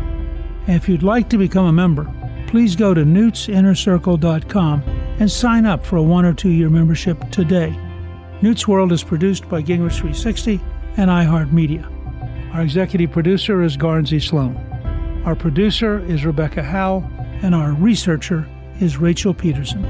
If 0.67 0.91
you'd 0.91 1.03
like 1.03 1.31
to 1.31 1.39
become 1.39 1.65
a 1.65 1.73
member, 1.73 2.07
please 2.49 2.77
go 2.77 2.93
to 2.93 3.01
newtsinnercircle.com 3.01 4.83
and 5.19 5.31
sign 5.31 5.65
up 5.65 5.87
for 5.87 5.97
a 5.97 6.03
one 6.03 6.27
or 6.27 6.35
two 6.35 6.51
year 6.51 6.69
membership 6.69 7.19
today. 7.31 7.75
Newt's 8.43 8.69
World 8.69 8.93
is 8.93 9.03
produced 9.03 9.49
by 9.49 9.63
Gingrich 9.63 9.93
360 10.01 10.61
and 10.99 11.09
iHeartMedia. 11.09 12.55
Our 12.55 12.61
executive 12.61 13.11
producer 13.11 13.63
is 13.63 13.79
Garnsey 13.79 14.21
Sloan. 14.21 14.55
Our 15.25 15.35
producer 15.35 16.01
is 16.01 16.27
Rebecca 16.27 16.63
Howe, 16.63 17.03
and 17.43 17.55
our 17.55 17.73
researcher 17.73 18.47
is 18.81 18.99
Rachel 18.99 19.33
Peterson. 19.33 19.81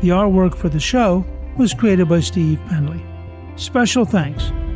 The 0.00 0.10
artwork 0.10 0.54
for 0.54 0.68
the 0.68 0.78
show 0.78 1.26
was 1.58 1.74
created 1.74 2.08
by 2.08 2.20
Steve 2.20 2.60
Penley. 2.68 3.04
Special 3.56 4.04
thanks 4.04 4.52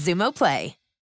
Xumo 0.00 0.32
Play. 0.32 0.79